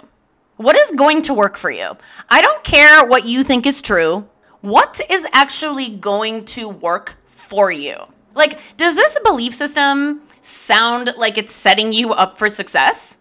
What 0.56 0.76
is 0.76 0.90
going 0.92 1.22
to 1.22 1.34
work 1.34 1.56
for 1.56 1.70
you? 1.70 1.96
I 2.28 2.42
don't 2.42 2.62
care 2.62 3.06
what 3.06 3.24
you 3.24 3.42
think 3.42 3.64
is 3.64 3.80
true. 3.80 4.28
What 4.60 5.00
is 5.08 5.26
actually 5.32 5.88
going 5.88 6.44
to 6.46 6.68
work 6.68 7.16
for 7.26 7.72
you? 7.72 7.96
Like, 8.34 8.60
does 8.76 8.96
this 8.96 9.18
belief 9.24 9.54
system 9.54 10.22
sound 10.40 11.14
like 11.16 11.38
it's 11.38 11.52
setting 11.52 11.92
you 11.92 12.12
up 12.12 12.38
for 12.38 12.48
success? 12.48 13.18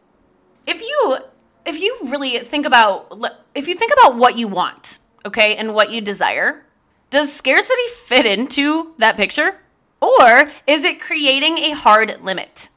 If 0.65 0.81
you 0.81 1.17
if 1.65 1.79
you 1.79 1.97
really 2.05 2.39
think 2.39 2.65
about 2.65 3.13
if 3.55 3.67
you 3.67 3.75
think 3.75 3.93
about 3.93 4.17
what 4.17 4.37
you 4.37 4.47
want, 4.47 4.99
okay, 5.25 5.55
and 5.55 5.75
what 5.75 5.91
you 5.91 6.01
desire, 6.01 6.65
does 7.11 7.31
scarcity 7.31 7.87
fit 8.05 8.25
into 8.25 8.93
that 8.97 9.15
picture? 9.15 9.59
Or 10.01 10.49
is 10.67 10.83
it 10.83 10.99
creating 10.99 11.59
a 11.59 11.71
hard 11.71 12.21
limit? 12.21 12.69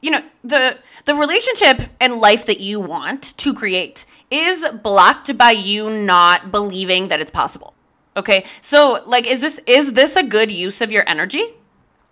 You 0.00 0.10
know, 0.10 0.22
the 0.44 0.78
the 1.04 1.14
relationship 1.14 1.82
and 2.00 2.20
life 2.20 2.46
that 2.46 2.60
you 2.60 2.80
want 2.80 3.36
to 3.38 3.54
create 3.54 4.04
is 4.30 4.66
blocked 4.82 5.36
by 5.38 5.52
you 5.52 5.90
not 5.90 6.50
believing 6.50 7.08
that 7.08 7.20
it's 7.20 7.30
possible. 7.30 7.74
Okay? 8.16 8.44
So, 8.60 9.02
like 9.06 9.26
is 9.26 9.40
this 9.40 9.60
is 9.66 9.92
this 9.92 10.16
a 10.16 10.22
good 10.22 10.50
use 10.50 10.80
of 10.80 10.90
your 10.92 11.04
energy? 11.08 11.54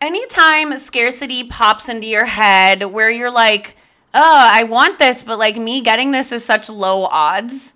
Anytime 0.01 0.77
scarcity 0.79 1.44
pops 1.44 1.88
into 1.88 2.07
your 2.07 2.27
head 2.27 2.85
where 2.85 3.11
you're 3.11 3.31
like, 3.31 3.77
"Oh, 4.12 4.49
I 4.53 4.64
want 4.64 4.99
this, 4.99 5.25
but 5.25 5.38
like 5.38 5.57
me 5.57 5.81
getting 5.81 6.11
this 6.11 6.33
is 6.33 6.44
such 6.44 6.68
low 6.68 7.05
odds." 7.07 7.75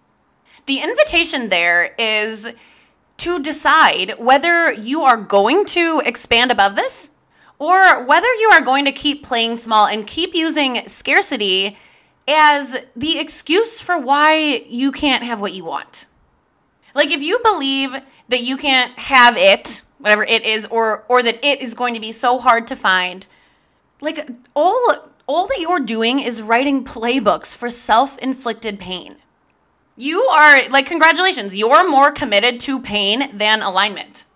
The 0.66 0.80
invitation 0.80 1.48
there 1.48 1.94
is 1.98 2.52
to 3.18 3.40
decide 3.40 4.14
whether 4.18 4.72
you 4.72 5.02
are 5.02 5.16
going 5.16 5.64
to 5.66 6.00
expand 6.04 6.50
above 6.50 6.76
this 6.76 7.10
or 7.58 8.04
whether 8.04 8.32
you 8.34 8.50
are 8.52 8.60
going 8.60 8.84
to 8.84 8.92
keep 8.92 9.24
playing 9.24 9.56
small 9.56 9.86
and 9.86 10.06
keep 10.06 10.34
using 10.34 10.86
scarcity 10.86 11.76
as 12.28 12.76
the 12.94 13.18
excuse 13.18 13.80
for 13.80 13.98
why 13.98 14.62
you 14.66 14.92
can't 14.92 15.24
have 15.24 15.40
what 15.40 15.54
you 15.54 15.64
want. 15.64 16.06
Like 16.94 17.10
if 17.10 17.22
you 17.22 17.38
believe 17.42 17.96
that 18.28 18.42
you 18.42 18.56
can't 18.56 18.96
have 18.98 19.36
it, 19.36 19.82
whatever 19.98 20.24
it 20.24 20.44
is 20.44 20.66
or 20.66 21.04
or 21.08 21.22
that 21.22 21.44
it 21.44 21.60
is 21.60 21.74
going 21.74 21.94
to 21.94 22.00
be 22.00 22.12
so 22.12 22.38
hard 22.38 22.66
to 22.68 22.76
find, 22.76 23.26
like 24.00 24.28
all 24.54 25.10
all 25.26 25.46
that 25.46 25.58
you're 25.60 25.80
doing 25.80 26.18
is 26.18 26.40
writing 26.40 26.84
playbooks 26.84 27.56
for 27.56 27.68
self-inflicted 27.68 28.78
pain. 28.78 29.16
You 29.96 30.20
are 30.22 30.68
like 30.68 30.86
congratulations, 30.86 31.56
you're 31.56 31.88
more 31.88 32.10
committed 32.12 32.60
to 32.60 32.80
pain 32.80 33.36
than 33.36 33.62
alignment. 33.62 34.26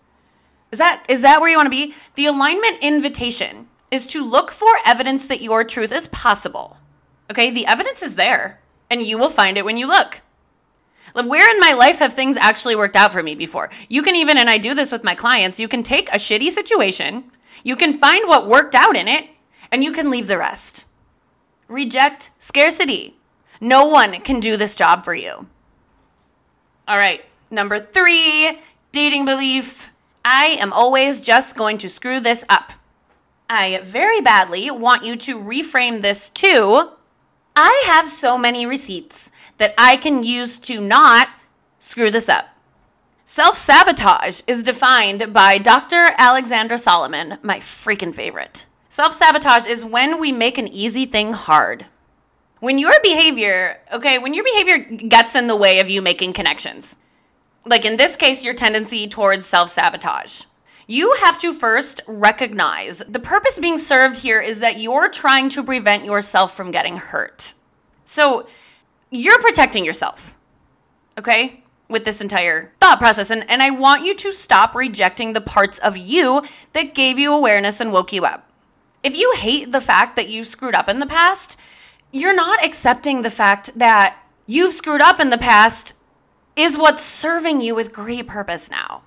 Is 0.73 0.79
that 0.79 1.05
is 1.09 1.23
that 1.23 1.41
where 1.41 1.51
you 1.51 1.57
want 1.57 1.67
to 1.67 1.71
be? 1.71 1.95
The 2.15 2.27
alignment 2.27 2.79
invitation 2.81 3.69
is 3.91 4.07
to 4.09 4.29
look 4.29 4.51
for 4.51 4.71
evidence 4.87 5.29
that 5.29 5.43
your 5.43 5.63
truth 5.63 5.93
is 5.93 6.09
possible. 6.09 6.79
Okay? 7.31 7.51
The 7.51 7.67
evidence 7.67 8.03
is 8.03 8.17
there, 8.17 8.61
and 8.91 9.03
you 9.03 9.19
will 9.19 9.29
find 9.29 9.59
it 9.59 9.65
when 9.65 9.77
you 9.77 9.87
look. 9.87 10.23
Where 11.15 11.51
in 11.51 11.61
my 11.61 11.75
life 11.75 11.99
have 11.99 12.15
things 12.15 12.39
actually 12.39 12.75
worked 12.75 12.97
out 12.97 13.13
for 13.13 13.23
me 13.23 13.35
before? 13.35 13.69
You 13.91 14.03
can 14.03 14.17
even, 14.17 14.39
and 14.39 14.49
I 14.49 14.57
do 14.57 14.75
this 14.75 14.91
with 14.91 15.05
my 15.05 15.15
clients, 15.15 15.61
you 15.61 15.69
can 15.69 15.83
take 15.83 16.09
a 16.09 16.17
shitty 16.17 16.51
situation, 16.51 17.25
you 17.63 17.77
can 17.77 17.99
find 17.99 18.27
what 18.27 18.49
worked 18.49 18.75
out 18.75 18.97
in 18.97 19.09
it, 19.09 19.29
and 19.71 19.85
you 19.85 19.93
can 19.93 20.09
leave 20.09 20.27
the 20.27 20.39
rest. 20.39 20.87
Reject 21.69 22.31
scarcity. 22.39 23.19
No 23.61 23.87
one 23.87 24.21
can 24.23 24.41
do 24.41 24.57
this 24.57 24.75
job 24.75 25.05
for 25.05 25.15
you. 25.15 25.47
All 26.89 26.97
right, 26.97 27.25
number 27.51 27.79
three 27.79 28.59
dating 28.91 29.27
belief 29.27 29.92
I 30.25 30.57
am 30.61 30.73
always 30.73 31.21
just 31.21 31.57
going 31.57 31.79
to 31.79 31.89
screw 31.89 32.21
this 32.21 32.45
up. 32.49 32.73
I 33.51 33.81
very 33.83 34.21
badly 34.21 34.71
want 34.71 35.05
you 35.05 35.17
to 35.17 35.39
reframe 35.39 36.01
this 36.01 36.31
to 36.31 36.93
I 37.55 37.83
have 37.85 38.09
so 38.09 38.39
many 38.39 38.65
receipts 38.65 39.31
that 39.59 39.75
I 39.77 39.97
can 39.97 40.23
use 40.23 40.59
to 40.61 40.81
not 40.81 41.29
screw 41.79 42.11
this 42.11 42.29
up. 42.29 42.47
Self 43.27 43.59
sabotage 43.59 44.41
is 44.47 44.63
defined 44.63 45.33
by 45.33 45.59
Dr. 45.59 46.11
Alexandra 46.17 46.79
Solomon, 46.79 47.39
my 47.43 47.59
freaking 47.59 48.15
favorite. 48.15 48.67
Self 48.89 49.13
sabotage 49.13 49.67
is 49.67 49.85
when 49.85 50.19
we 50.19 50.33
make 50.33 50.57
an 50.57 50.69
easy 50.69 51.05
thing 51.05 51.35
hard. 51.35 51.87
When 52.61 52.79
your 52.79 52.93
behavior, 53.03 53.81
okay, 53.93 54.19
when 54.19 54.35
your 54.35 54.45
behavior 54.45 54.79
gets 54.79 55.35
in 55.35 55.47
the 55.47 55.57
way 55.57 55.81
of 55.81 55.91
you 55.91 56.01
making 56.01 56.33
connections, 56.33 56.97
like 57.67 57.85
in 57.85 57.97
this 57.97 58.17
case, 58.17 58.45
your 58.45 58.55
tendency 58.55 59.07
towards 59.07 59.47
self 59.47 59.71
sabotage. 59.71 60.43
You 60.87 61.15
have 61.21 61.39
to 61.39 61.55
first 61.55 62.01
recognize 62.07 63.03
the 63.09 63.21
purpose 63.21 63.59
being 63.59 63.79
served 63.79 64.19
here 64.19 64.41
is 64.41 64.61
that 64.61 64.81
you're 64.81 65.09
trying 65.09 65.49
to 65.51 65.63
prevent 65.63 66.05
yourself 66.05 66.55
from 66.55 66.71
getting 66.71 66.97
hurt. 66.97 67.55
So 68.05 68.49
you're 69.11 69.41
protecting 69.41 69.85
yourself, 69.85 70.39
okay, 71.17 71.63
with 71.89 72.05
this 72.05 72.21
entire 72.21 72.73
thought 72.81 72.99
process. 72.99 73.31
And, 73.31 73.49
and 73.49 73.63
I 73.63 73.71
want 73.71 74.05
you 74.05 74.17
to 74.17 74.33
stop 74.33 74.75
rejecting 74.75 75.33
the 75.33 75.41
parts 75.41 75.79
of 75.79 75.97
you 75.97 76.43
that 76.73 76.95
gave 76.95 77.19
you 77.19 77.33
awareness 77.33 77.81
and 77.81 77.93
woke 77.93 78.13
you 78.13 78.25
up. 78.25 78.51
If 79.05 79.17
you 79.17 79.33
hate 79.37 79.71
the 79.71 79.81
fact 79.81 80.17
that 80.17 80.29
you 80.29 80.43
screwed 80.43 80.75
up 80.75 80.89
in 80.89 80.99
the 80.99 81.07
past, 81.07 81.59
you're 82.11 82.35
not 82.35 82.65
accepting 82.65 83.23
the 83.23 83.31
fact 83.31 83.79
that 83.79 84.17
you've 84.47 84.75
screwed 84.75 85.01
up 85.01 85.21
in 85.21 85.31
the 85.31 85.39
past 85.39 85.95
is 86.57 86.79
what's 86.79 87.03
serving 87.03 87.61
you 87.61 87.75
with 87.75 87.93
great 87.93 88.27
purpose 88.27 88.71
now. 88.71 89.03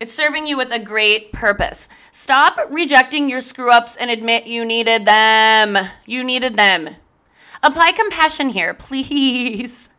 It's 0.00 0.12
serving 0.12 0.46
you 0.46 0.56
with 0.56 0.72
a 0.72 0.78
great 0.78 1.32
purpose. 1.32 1.88
Stop 2.10 2.58
rejecting 2.70 3.30
your 3.30 3.40
screw 3.40 3.70
ups 3.70 3.96
and 3.96 4.10
admit 4.10 4.46
you 4.46 4.64
needed 4.64 5.04
them. 5.04 5.78
You 6.06 6.24
needed 6.24 6.56
them. 6.56 6.96
Apply 7.62 7.92
compassion 7.92 8.48
here, 8.48 8.74
please. 8.78 9.90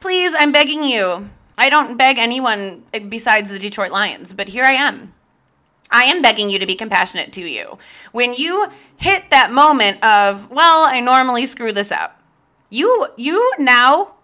Please, 0.00 0.34
I'm 0.36 0.52
begging 0.52 0.82
you. 0.82 1.30
I 1.56 1.68
don't 1.70 1.96
beg 1.96 2.18
anyone 2.18 2.82
besides 3.08 3.52
the 3.52 3.58
Detroit 3.58 3.92
Lions, 3.92 4.34
but 4.34 4.48
here 4.48 4.64
I 4.64 4.72
am. 4.72 5.14
I 5.90 6.04
am 6.04 6.22
begging 6.22 6.50
you 6.50 6.58
to 6.58 6.66
be 6.66 6.74
compassionate 6.74 7.32
to 7.34 7.42
you. 7.42 7.78
When 8.10 8.34
you 8.34 8.68
hit 8.96 9.30
that 9.30 9.52
moment 9.52 10.02
of, 10.02 10.50
well, 10.50 10.84
I 10.84 11.00
normally 11.00 11.46
screw 11.46 11.70
this 11.70 11.92
up, 11.92 12.20
you 12.70 13.08
you 13.16 13.52
now 13.58 14.14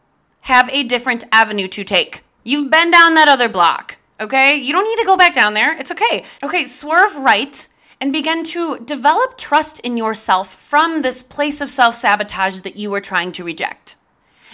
have 0.43 0.69
a 0.71 0.83
different 0.83 1.25
avenue 1.33 1.69
to 1.69 1.85
take. 1.85 2.25
You've 2.45 2.71
been 2.71 2.91
down 2.91 3.15
that 3.15 3.29
other 3.29 3.49
block, 3.49 3.99
okay? 4.21 4.57
You 4.57 4.73
don't 4.73 4.85
need 4.85 5.01
to 5.03 5.07
go 5.07 5.17
back 5.17 5.35
down 5.35 5.55
there. 5.55 5.77
It's 5.79 5.91
okay. 5.91 6.25
Okay, 6.43 6.65
swerve 6.65 7.17
right 7.17 7.69
and 8.01 8.13
begin 8.13 8.45
to 8.45 8.79
develop 8.79 9.37
trust 9.37 9.81
in 9.81 9.97
yourself 9.97 10.49
from 10.53 11.03
this 11.03 11.23
place 11.23 11.61
of 11.61 11.69
self 11.69 11.95
sabotage 11.95 12.61
that 12.61 12.77
you 12.77 12.91
were 12.91 13.01
trying 13.01 13.33
to 13.33 13.45
reject. 13.45 13.97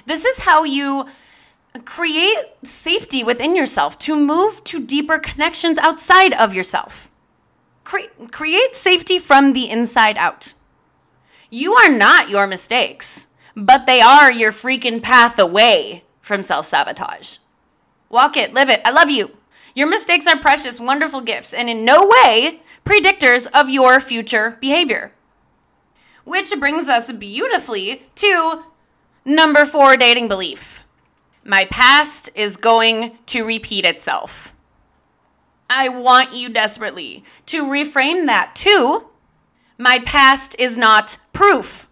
This 0.07 0.25
is 0.25 0.40
how 0.40 0.64
you 0.64 1.07
create 1.85 2.44
safety 2.62 3.25
within 3.25 3.57
yourself 3.57 3.99
to 3.99 4.16
move 4.16 4.62
to 4.64 4.85
deeper 4.85 5.18
connections 5.18 5.79
outside 5.79 6.33
of 6.33 6.55
yourself. 6.55 7.11
Cre- 7.83 8.12
create 8.31 8.75
safety 8.75 9.18
from 9.18 9.53
the 9.53 9.70
inside 9.70 10.16
out. 10.16 10.55
You 11.51 11.75
are 11.75 11.90
not 11.90 12.31
your 12.31 12.47
mistakes 12.47 13.29
but 13.57 13.87
they 13.87 14.01
are 14.01 14.31
your 14.31 14.53
freaking 14.53 15.03
path 15.03 15.38
away 15.38 16.05
from 16.21 16.43
self 16.43 16.67
sabotage. 16.67 17.38
Walk 18.09 18.37
it, 18.37 18.53
live 18.53 18.71
it. 18.71 18.81
I 18.85 18.90
love 18.90 19.11
you. 19.11 19.37
Your 19.75 19.88
mistakes 19.88 20.27
are 20.27 20.38
precious, 20.38 20.79
wonderful 20.81 21.21
gifts, 21.21 21.53
and 21.53 21.69
in 21.69 21.85
no 21.85 22.07
way 22.07 22.62
predictors 22.85 23.47
of 23.53 23.69
your 23.69 23.99
future 23.99 24.57
behavior. 24.61 25.12
Which 26.25 26.53
brings 26.59 26.88
us 26.88 27.11
beautifully 27.12 28.07
to 28.17 28.64
number 29.25 29.64
four 29.64 29.97
dating 29.97 30.29
belief 30.29 30.85
my 31.45 31.67
past 31.67 32.31
is 32.35 32.57
going 32.57 33.19
to 33.27 33.45
repeat 33.45 33.85
itself. 33.85 34.55
I 35.69 35.88
want 35.88 36.33
you 36.33 36.49
desperately 36.49 37.25
to 37.47 37.64
reframe 37.64 38.27
that 38.27 38.57
to 38.57 39.09
my 39.77 39.99
past 39.99 40.57
is 40.59 40.77
not 40.77 41.19
proof 41.33 41.88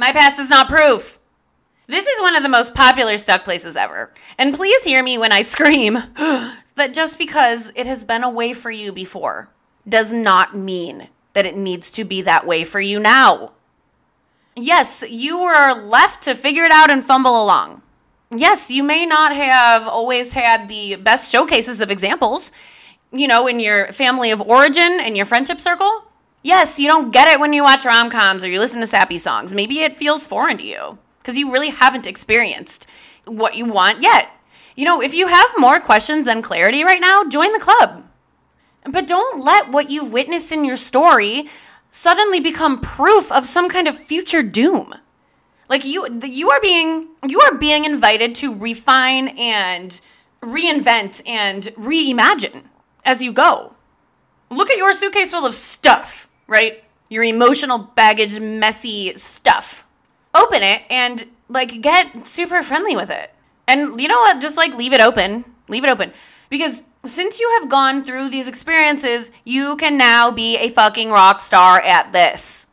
my 0.00 0.12
past 0.12 0.38
is 0.38 0.48
not 0.48 0.70
proof. 0.70 1.18
This 1.86 2.06
is 2.06 2.22
one 2.22 2.34
of 2.34 2.42
the 2.42 2.48
most 2.48 2.74
popular 2.74 3.18
stuck 3.18 3.44
places 3.44 3.76
ever. 3.76 4.10
And 4.38 4.54
please 4.54 4.82
hear 4.82 5.02
me 5.02 5.18
when 5.18 5.30
I 5.30 5.42
scream 5.54 5.92
that 6.74 6.94
just 6.94 7.18
because 7.18 7.70
it 7.74 7.86
has 7.86 8.02
been 8.02 8.24
a 8.24 8.30
way 8.30 8.54
for 8.54 8.70
you 8.70 8.92
before 8.92 9.50
does 9.86 10.10
not 10.10 10.56
mean 10.56 11.10
that 11.34 11.44
it 11.44 11.54
needs 11.54 11.90
to 11.90 12.04
be 12.04 12.22
that 12.22 12.46
way 12.46 12.64
for 12.64 12.80
you 12.80 12.98
now. 12.98 13.52
Yes, 14.56 15.04
you 15.06 15.40
are 15.40 15.74
left 15.74 16.22
to 16.22 16.34
figure 16.34 16.64
it 16.64 16.72
out 16.72 16.90
and 16.90 17.04
fumble 17.04 17.42
along. 17.44 17.82
Yes, 18.34 18.70
you 18.70 18.82
may 18.82 19.04
not 19.04 19.34
have 19.34 19.86
always 19.86 20.32
had 20.32 20.68
the 20.68 20.96
best 20.96 21.30
showcases 21.30 21.82
of 21.82 21.90
examples, 21.90 22.52
you 23.12 23.28
know, 23.28 23.46
in 23.46 23.60
your 23.60 23.92
family 23.92 24.30
of 24.30 24.40
origin 24.40 24.98
and 24.98 25.14
your 25.14 25.26
friendship 25.26 25.60
circle. 25.60 26.09
Yes, 26.42 26.80
you 26.80 26.88
don't 26.88 27.12
get 27.12 27.28
it 27.28 27.38
when 27.38 27.52
you 27.52 27.62
watch 27.62 27.84
rom 27.84 28.10
coms 28.10 28.42
or 28.42 28.48
you 28.48 28.58
listen 28.58 28.80
to 28.80 28.86
sappy 28.86 29.18
songs. 29.18 29.52
Maybe 29.52 29.80
it 29.80 29.96
feels 29.96 30.26
foreign 30.26 30.56
to 30.58 30.64
you 30.64 30.98
because 31.18 31.36
you 31.36 31.52
really 31.52 31.68
haven't 31.68 32.06
experienced 32.06 32.86
what 33.26 33.56
you 33.56 33.66
want 33.66 34.02
yet. 34.02 34.30
You 34.74 34.86
know, 34.86 35.02
if 35.02 35.12
you 35.12 35.26
have 35.26 35.48
more 35.58 35.80
questions 35.80 36.24
than 36.24 36.40
clarity 36.40 36.82
right 36.82 37.00
now, 37.00 37.24
join 37.24 37.52
the 37.52 37.58
club. 37.58 38.04
But 38.84 39.06
don't 39.06 39.44
let 39.44 39.70
what 39.70 39.90
you've 39.90 40.12
witnessed 40.12 40.50
in 40.50 40.64
your 40.64 40.78
story 40.78 41.46
suddenly 41.90 42.40
become 42.40 42.80
proof 42.80 43.30
of 43.30 43.46
some 43.46 43.68
kind 43.68 43.86
of 43.86 43.98
future 43.98 44.42
doom. 44.42 44.94
Like 45.68 45.84
you 45.84 46.06
you 46.24 46.50
are 46.50 46.60
being 46.60 47.08
you 47.28 47.40
are 47.42 47.54
being 47.54 47.84
invited 47.84 48.34
to 48.36 48.54
refine 48.54 49.28
and 49.28 50.00
reinvent 50.42 51.20
and 51.28 51.64
reimagine 51.76 52.62
as 53.04 53.22
you 53.22 53.32
go. 53.32 53.74
Look 54.48 54.70
at 54.70 54.78
your 54.78 54.94
suitcase 54.94 55.32
full 55.32 55.44
of 55.44 55.54
stuff 55.54 56.29
right? 56.50 56.84
Your 57.08 57.24
emotional 57.24 57.78
baggage, 57.78 58.38
messy 58.38 59.16
stuff. 59.16 59.86
Open 60.34 60.62
it 60.62 60.82
and 60.90 61.24
like 61.48 61.80
get 61.80 62.26
super 62.26 62.62
friendly 62.62 62.94
with 62.94 63.10
it. 63.10 63.32
And 63.66 63.98
you 63.98 64.08
know 64.08 64.18
what? 64.18 64.40
Just 64.40 64.56
like 64.56 64.74
leave 64.76 64.92
it 64.92 65.00
open. 65.00 65.44
Leave 65.68 65.84
it 65.84 65.90
open. 65.90 66.12
Because 66.50 66.84
since 67.04 67.40
you 67.40 67.48
have 67.60 67.70
gone 67.70 68.04
through 68.04 68.28
these 68.28 68.48
experiences, 68.48 69.30
you 69.44 69.76
can 69.76 69.96
now 69.96 70.30
be 70.30 70.56
a 70.58 70.68
fucking 70.68 71.10
rock 71.10 71.40
star 71.40 71.80
at 71.80 72.12
this. 72.12 72.66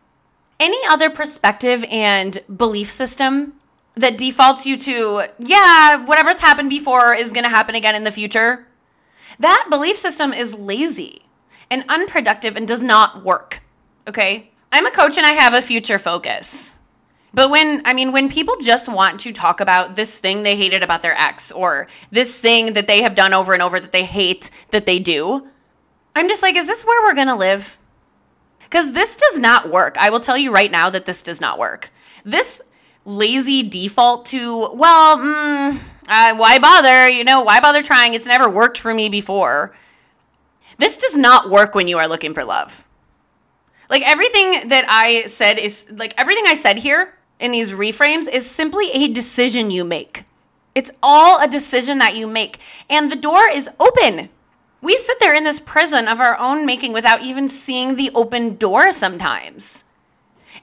Any 0.60 0.80
other 0.90 1.10
perspective 1.10 1.86
and 1.90 2.40
belief 2.54 2.90
system 2.90 3.54
that 3.96 4.18
defaults 4.18 4.66
you 4.66 4.78
to, 4.78 5.26
yeah, 5.40 6.04
whatever's 6.04 6.42
happened 6.42 6.70
before 6.70 7.14
is 7.14 7.32
going 7.32 7.44
to 7.44 7.50
happen 7.50 7.76
again 7.76 7.96
in 7.96 8.04
the 8.04 8.12
future, 8.12 8.68
that 9.40 9.68
belief 9.70 9.98
system 9.98 10.34
is 10.34 10.56
lazy 10.56 11.24
and 11.70 11.86
unproductive 11.88 12.56
and 12.56 12.68
does 12.68 12.82
not 12.82 13.24
work. 13.24 13.62
Okay? 14.08 14.52
I'm 14.72 14.86
a 14.86 14.92
coach 14.92 15.18
and 15.18 15.26
I 15.26 15.32
have 15.32 15.54
a 15.54 15.62
future 15.62 16.00
focus. 16.00 16.80
But 17.34 17.50
when, 17.50 17.82
I 17.86 17.94
mean, 17.94 18.12
when 18.12 18.30
people 18.30 18.56
just 18.60 18.88
want 18.88 19.20
to 19.22 19.32
talk 19.32 19.60
about 19.60 19.96
this 19.96 20.18
thing 20.18 20.44
they 20.44 20.56
hated 20.56 20.82
about 20.82 21.02
their 21.02 21.14
ex 21.14 21.52
or 21.52 21.88
this 22.10 22.40
thing 22.40 22.74
that 22.74 22.88
they 22.88 23.02
have 23.02 23.16
done 23.16 23.34
over 23.34 23.54
and 23.54 23.62
over 23.62 23.80
that 23.80 23.92
they 23.92 24.06
hate 24.06 24.50
that 24.72 24.86
they 24.86 24.98
do, 24.98 25.48
I'm 26.16 26.28
just 26.28 26.42
like, 26.42 26.56
is 26.56 26.68
this 26.68 26.86
where 26.86 27.02
we're 27.04 27.16
going 27.16 27.28
to 27.28 27.36
live? 27.36 27.78
Because 28.64 28.94
this 28.94 29.16
does 29.16 29.38
not 29.38 29.70
work. 29.70 29.98
I 30.00 30.10
will 30.10 30.20
tell 30.20 30.38
you 30.38 30.52
right 30.52 30.72
now 30.72 30.90
that 30.90 31.06
this 31.06 31.22
does 31.22 31.40
not 31.40 31.60
work. 31.60 31.92
This 32.26 32.62
lazy 33.06 33.62
default 33.62 34.26
to, 34.28 34.72
well, 34.74 35.18
mm, 35.18 35.80
uh, 36.08 36.36
why 36.36 36.60
bother? 36.60 37.08
You 37.08 37.24
know, 37.24 37.42
why 37.42 37.60
bother 37.60 37.84
trying? 37.84 38.14
It's 38.14 38.26
never 38.26 38.50
worked 38.50 38.78
for 38.80 38.94
me 38.94 39.10
before. 39.10 39.76
This 40.78 40.98
does 40.98 41.16
not 41.16 41.50
work 41.50 41.76
when 41.76 41.88
you 41.88 41.98
are 41.98 42.08
looking 42.08 42.34
for 42.34 42.44
love. 42.44 42.87
Like 43.90 44.04
everything 44.04 44.68
that 44.68 44.86
I 44.88 45.26
said 45.26 45.60
is 45.60 45.88
like 45.92 46.14
everything 46.18 46.46
I 46.48 46.56
said 46.56 46.80
here 46.80 47.14
in 47.40 47.52
these 47.52 47.72
reframes 47.72 48.28
is 48.28 48.50
simply 48.50 48.92
a 48.92 49.08
decision 49.08 49.72
you 49.72 49.84
make. 49.84 50.26
It's 50.76 50.92
all 51.02 51.42
a 51.42 51.48
decision 51.48 51.98
that 52.00 52.16
you 52.16 52.28
make. 52.28 52.60
And 52.90 53.12
the 53.12 53.16
door 53.16 53.48
is 53.50 53.70
open. 53.80 54.30
We 54.82 54.96
sit 54.96 55.20
there 55.20 55.34
in 55.34 55.44
this 55.44 55.60
prison 55.60 56.08
of 56.08 56.20
our 56.20 56.38
own 56.38 56.66
making 56.66 56.94
without 56.94 57.24
even 57.24 57.50
seeing 57.50 57.96
the 57.96 58.12
open 58.14 58.58
door 58.58 58.92
sometimes. 58.92 59.84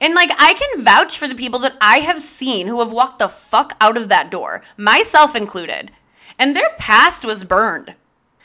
And 0.00 0.14
like, 0.14 0.30
I 0.38 0.54
can 0.54 0.84
vouch 0.84 1.18
for 1.18 1.26
the 1.26 1.34
people 1.34 1.58
that 1.60 1.76
I 1.80 1.98
have 1.98 2.20
seen 2.20 2.66
who 2.66 2.78
have 2.80 2.92
walked 2.92 3.18
the 3.18 3.28
fuck 3.28 3.76
out 3.80 3.96
of 3.96 4.08
that 4.08 4.30
door, 4.30 4.62
myself 4.76 5.34
included, 5.34 5.90
and 6.38 6.54
their 6.54 6.70
past 6.78 7.24
was 7.24 7.44
burned. 7.44 7.94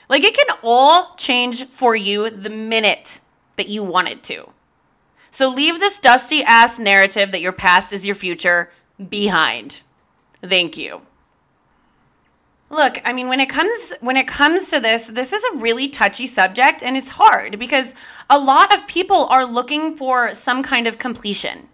Like, 0.07 0.23
it 0.23 0.35
can 0.35 0.57
all 0.63 1.15
change 1.17 1.67
for 1.67 1.95
you 1.95 2.29
the 2.29 2.49
minute 2.49 3.21
that 3.57 3.67
you 3.67 3.83
want 3.83 4.09
it 4.09 4.23
to. 4.23 4.49
So 5.31 5.49
leave 5.49 5.79
this 5.79 5.97
dusty 5.97 6.43
ass 6.43 6.79
narrative 6.79 7.31
that 7.31 7.41
your 7.41 7.51
past 7.51 7.93
is 7.93 8.05
your 8.05 8.15
future 8.15 8.71
behind. 9.09 9.81
Thank 10.41 10.77
you. 10.77 11.01
Look, 12.71 12.99
I 13.03 13.13
mean 13.13 13.27
when 13.27 13.39
it 13.39 13.49
comes 13.49 13.93
when 13.99 14.15
it 14.15 14.27
comes 14.27 14.69
to 14.69 14.79
this, 14.79 15.07
this 15.07 15.33
is 15.33 15.43
a 15.43 15.57
really 15.57 15.87
touchy 15.87 16.27
subject 16.27 16.83
and 16.83 16.95
it's 16.95 17.09
hard 17.09 17.57
because 17.57 17.95
a 18.29 18.37
lot 18.37 18.73
of 18.73 18.87
people 18.87 19.25
are 19.25 19.45
looking 19.45 19.95
for 19.95 20.33
some 20.33 20.61
kind 20.61 20.85
of 20.85 20.99
completion. 20.99 21.69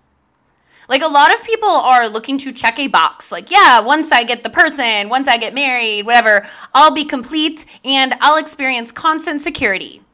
Like 0.87 1.01
a 1.01 1.07
lot 1.07 1.33
of 1.33 1.43
people 1.43 1.69
are 1.69 2.07
looking 2.07 2.37
to 2.39 2.53
check 2.53 2.79
a 2.79 2.87
box 2.87 3.31
like, 3.31 3.51
yeah, 3.51 3.81
once 3.81 4.11
I 4.11 4.23
get 4.23 4.43
the 4.43 4.49
person, 4.49 5.09
once 5.09 5.27
I 5.27 5.37
get 5.37 5.53
married, 5.53 6.05
whatever, 6.05 6.47
I'll 6.73 6.93
be 6.93 7.03
complete 7.03 7.65
and 7.83 8.15
I'll 8.21 8.37
experience 8.37 8.91
constant 8.91 9.41
security. 9.41 10.04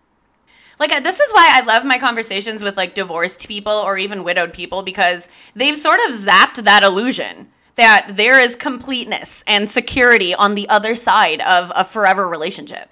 Like 0.81 1.03
this 1.03 1.19
is 1.19 1.31
why 1.31 1.47
I 1.51 1.61
love 1.61 1.85
my 1.85 1.99
conversations 1.99 2.63
with 2.63 2.75
like 2.75 2.95
divorced 2.95 3.47
people 3.47 3.71
or 3.71 3.99
even 3.99 4.23
widowed 4.23 4.51
people 4.51 4.81
because 4.81 5.29
they've 5.53 5.77
sort 5.77 5.99
of 6.07 6.15
zapped 6.15 6.63
that 6.63 6.81
illusion 6.81 7.49
that 7.75 8.13
there 8.15 8.39
is 8.39 8.55
completeness 8.55 9.43
and 9.45 9.69
security 9.69 10.33
on 10.33 10.55
the 10.55 10.67
other 10.69 10.95
side 10.95 11.39
of 11.41 11.71
a 11.75 11.83
forever 11.83 12.27
relationship. 12.27 12.89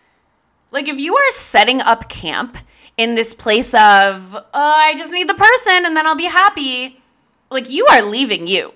Like 0.71 0.87
if 0.87 0.99
you 0.99 1.15
are 1.15 1.31
setting 1.31 1.81
up 1.81 2.09
camp 2.09 2.59
in 2.95 3.15
this 3.15 3.33
place 3.33 3.73
of, 3.73 4.35
oh, 4.35 4.43
I 4.53 4.93
just 4.95 5.11
need 5.11 5.27
the 5.27 5.33
person 5.33 5.83
and 5.83 5.97
then 5.97 6.05
I'll 6.05 6.13
be 6.13 6.25
happy, 6.25 7.01
like 7.49 7.71
you 7.71 7.87
are 7.87 8.03
leaving 8.03 8.45
you. 8.45 8.75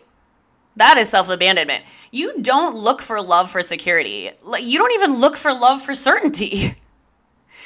That 0.76 0.98
is 0.98 1.10
self 1.10 1.30
abandonment. 1.30 1.86
You 2.10 2.42
don't 2.42 2.76
look 2.76 3.00
for 3.00 3.22
love 3.22 3.52
for 3.52 3.62
security. 3.62 4.32
Like 4.42 4.64
you 4.64 4.80
don't 4.80 4.94
even 4.94 5.20
look 5.20 5.38
for 5.38 5.54
love 5.54 5.84
for 5.84 5.94
certainty. 5.94 6.78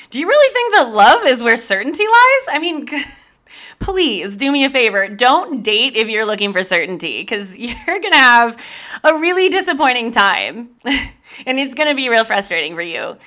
Do 0.10 0.20
you 0.20 0.28
really 0.28 0.54
think 0.54 0.74
that 0.74 0.96
love 0.96 1.26
is 1.26 1.44
where 1.44 1.58
certainty 1.58 2.06
lies? 2.06 2.48
I 2.50 2.60
mean, 2.60 2.88
please 3.80 4.38
do 4.38 4.52
me 4.52 4.64
a 4.64 4.70
favor. 4.70 5.08
Don't 5.08 5.64
date 5.64 5.96
if 5.96 6.10
you're 6.10 6.26
looking 6.26 6.54
for 6.54 6.64
certainty 6.64 7.22
because 7.22 7.58
you're 7.58 7.76
going 7.86 8.12
to 8.12 8.18
have 8.18 8.64
a 9.04 9.18
really 9.18 9.50
disappointing 9.50 10.12
time. 10.12 10.70
and 10.86 11.60
it's 11.60 11.74
going 11.74 11.90
to 11.90 11.96
be 11.96 12.10
real 12.10 12.24
frustrating 12.24 12.76
for 12.76 12.82
you. 12.82 13.18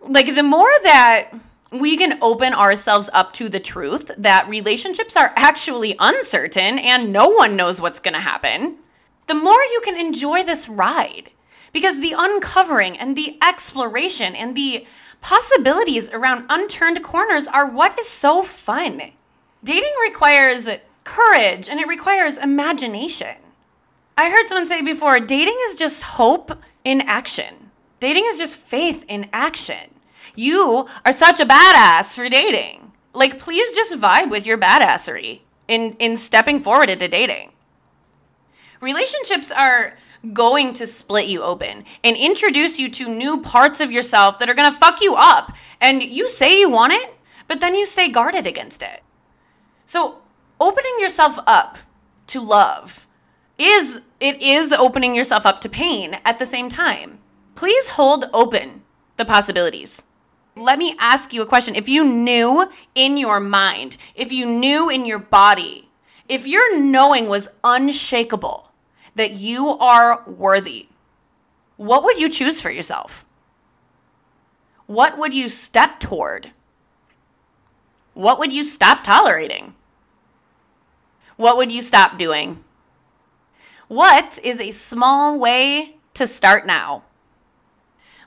Like, 0.00 0.34
the 0.34 0.42
more 0.42 0.70
that 0.82 1.30
we 1.70 1.96
can 1.96 2.18
open 2.22 2.52
ourselves 2.52 3.08
up 3.14 3.32
to 3.32 3.48
the 3.48 3.60
truth 3.60 4.10
that 4.18 4.48
relationships 4.48 5.16
are 5.16 5.32
actually 5.36 5.96
uncertain 5.98 6.78
and 6.78 7.12
no 7.12 7.28
one 7.28 7.56
knows 7.56 7.80
what's 7.80 8.00
going 8.00 8.14
to 8.14 8.20
happen, 8.20 8.76
the 9.26 9.34
more 9.34 9.60
you 9.62 9.80
can 9.84 9.98
enjoy 9.98 10.44
this 10.44 10.68
ride. 10.68 11.30
Because 11.72 12.00
the 12.00 12.14
uncovering 12.16 12.98
and 12.98 13.16
the 13.16 13.38
exploration 13.42 14.34
and 14.34 14.54
the 14.56 14.86
possibilities 15.20 16.10
around 16.10 16.44
unturned 16.48 17.02
corners 17.02 17.46
are 17.46 17.66
what 17.66 17.98
is 17.98 18.08
so 18.08 18.42
fun. 18.42 19.00
Dating 19.64 19.92
requires 20.02 20.68
courage 21.04 21.68
and 21.68 21.80
it 21.80 21.86
requires 21.86 22.36
imagination. 22.36 23.36
I 24.16 24.30
heard 24.30 24.46
someone 24.46 24.66
say 24.66 24.82
before 24.82 25.18
dating 25.20 25.56
is 25.68 25.74
just 25.74 26.02
hope 26.02 26.52
in 26.84 27.00
action. 27.02 27.70
Dating 28.00 28.24
is 28.26 28.36
just 28.36 28.56
faith 28.56 29.04
in 29.08 29.28
action. 29.32 29.94
You 30.34 30.86
are 31.04 31.12
such 31.12 31.40
a 31.40 31.46
badass 31.46 32.14
for 32.14 32.28
dating. 32.28 32.92
Like, 33.14 33.38
please 33.38 33.74
just 33.76 33.94
vibe 33.94 34.30
with 34.30 34.46
your 34.46 34.58
badassery 34.58 35.40
in, 35.68 35.92
in 35.98 36.16
stepping 36.16 36.60
forward 36.60 36.90
into 36.90 37.08
dating. 37.08 37.52
Relationships 38.80 39.50
are 39.50 39.96
going 40.32 40.72
to 40.74 40.86
split 40.86 41.26
you 41.26 41.42
open 41.42 41.84
and 42.04 42.16
introduce 42.16 42.78
you 42.78 42.88
to 42.90 43.12
new 43.12 43.40
parts 43.40 43.80
of 43.80 43.90
yourself 43.90 44.38
that 44.38 44.48
are 44.48 44.54
going 44.54 44.70
to 44.70 44.78
fuck 44.78 45.00
you 45.00 45.14
up. 45.16 45.52
And 45.80 46.02
you 46.02 46.28
say 46.28 46.60
you 46.60 46.70
want 46.70 46.92
it, 46.92 47.14
but 47.48 47.60
then 47.60 47.74
you 47.74 47.84
stay 47.84 48.08
guarded 48.08 48.46
against 48.46 48.82
it. 48.82 49.02
So, 49.84 50.18
opening 50.60 50.94
yourself 50.98 51.38
up 51.46 51.78
to 52.28 52.40
love 52.40 53.08
is 53.58 54.00
it 54.20 54.40
is 54.40 54.72
opening 54.72 55.14
yourself 55.14 55.44
up 55.44 55.60
to 55.60 55.68
pain 55.68 56.18
at 56.24 56.38
the 56.38 56.46
same 56.46 56.68
time. 56.68 57.18
Please 57.54 57.90
hold 57.90 58.30
open 58.32 58.82
the 59.16 59.24
possibilities. 59.24 60.04
Let 60.56 60.78
me 60.78 60.94
ask 60.98 61.32
you 61.32 61.42
a 61.42 61.46
question. 61.46 61.74
If 61.74 61.88
you 61.88 62.04
knew 62.04 62.68
in 62.94 63.16
your 63.16 63.40
mind, 63.40 63.96
if 64.14 64.32
you 64.32 64.46
knew 64.46 64.88
in 64.88 65.06
your 65.06 65.18
body, 65.18 65.90
if 66.28 66.46
your 66.46 66.78
knowing 66.78 67.28
was 67.28 67.48
unshakable, 67.64 68.71
that 69.14 69.32
you 69.32 69.70
are 69.78 70.22
worthy, 70.26 70.88
what 71.76 72.04
would 72.04 72.18
you 72.18 72.28
choose 72.28 72.60
for 72.60 72.70
yourself? 72.70 73.26
What 74.86 75.18
would 75.18 75.34
you 75.34 75.48
step 75.48 76.00
toward? 76.00 76.50
What 78.14 78.38
would 78.38 78.52
you 78.52 78.62
stop 78.62 79.04
tolerating? 79.04 79.74
What 81.36 81.56
would 81.56 81.72
you 81.72 81.80
stop 81.80 82.18
doing? 82.18 82.62
What 83.88 84.38
is 84.42 84.60
a 84.60 84.70
small 84.70 85.38
way 85.38 85.96
to 86.14 86.26
start 86.26 86.66
now? 86.66 87.04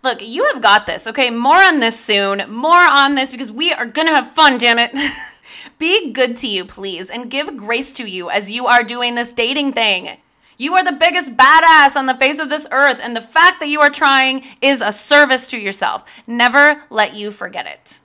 Look, 0.03 0.21
you 0.21 0.43
have 0.53 0.61
got 0.61 0.85
this, 0.85 1.07
okay? 1.07 1.31
More 1.31 1.57
on 1.57 1.79
this 1.79 1.99
soon. 1.99 2.43
More 2.47 2.87
on 2.89 3.15
this 3.15 3.31
because 3.31 3.51
we 3.51 3.71
are 3.73 3.85
gonna 3.85 4.11
have 4.13 4.33
fun, 4.33 4.57
damn 4.57 4.77
it. 4.77 4.91
Be 5.79 6.11
good 6.11 6.37
to 6.37 6.47
you, 6.47 6.65
please, 6.65 7.09
and 7.09 7.31
give 7.31 7.57
grace 7.57 7.93
to 7.93 8.09
you 8.09 8.29
as 8.29 8.51
you 8.51 8.67
are 8.67 8.83
doing 8.83 9.15
this 9.15 9.33
dating 9.33 9.73
thing. 9.73 10.17
You 10.57 10.73
are 10.75 10.83
the 10.83 10.91
biggest 10.91 11.35
badass 11.35 11.95
on 11.95 12.05
the 12.05 12.15
face 12.15 12.39
of 12.39 12.49
this 12.49 12.65
earth, 12.71 12.99
and 13.01 13.15
the 13.15 13.21
fact 13.21 13.59
that 13.59 13.67
you 13.67 13.81
are 13.81 13.89
trying 13.89 14.43
is 14.61 14.81
a 14.81 14.91
service 14.91 15.47
to 15.47 15.57
yourself. 15.57 16.03
Never 16.27 16.83
let 16.89 17.15
you 17.15 17.31
forget 17.31 17.65
it. 17.67 17.99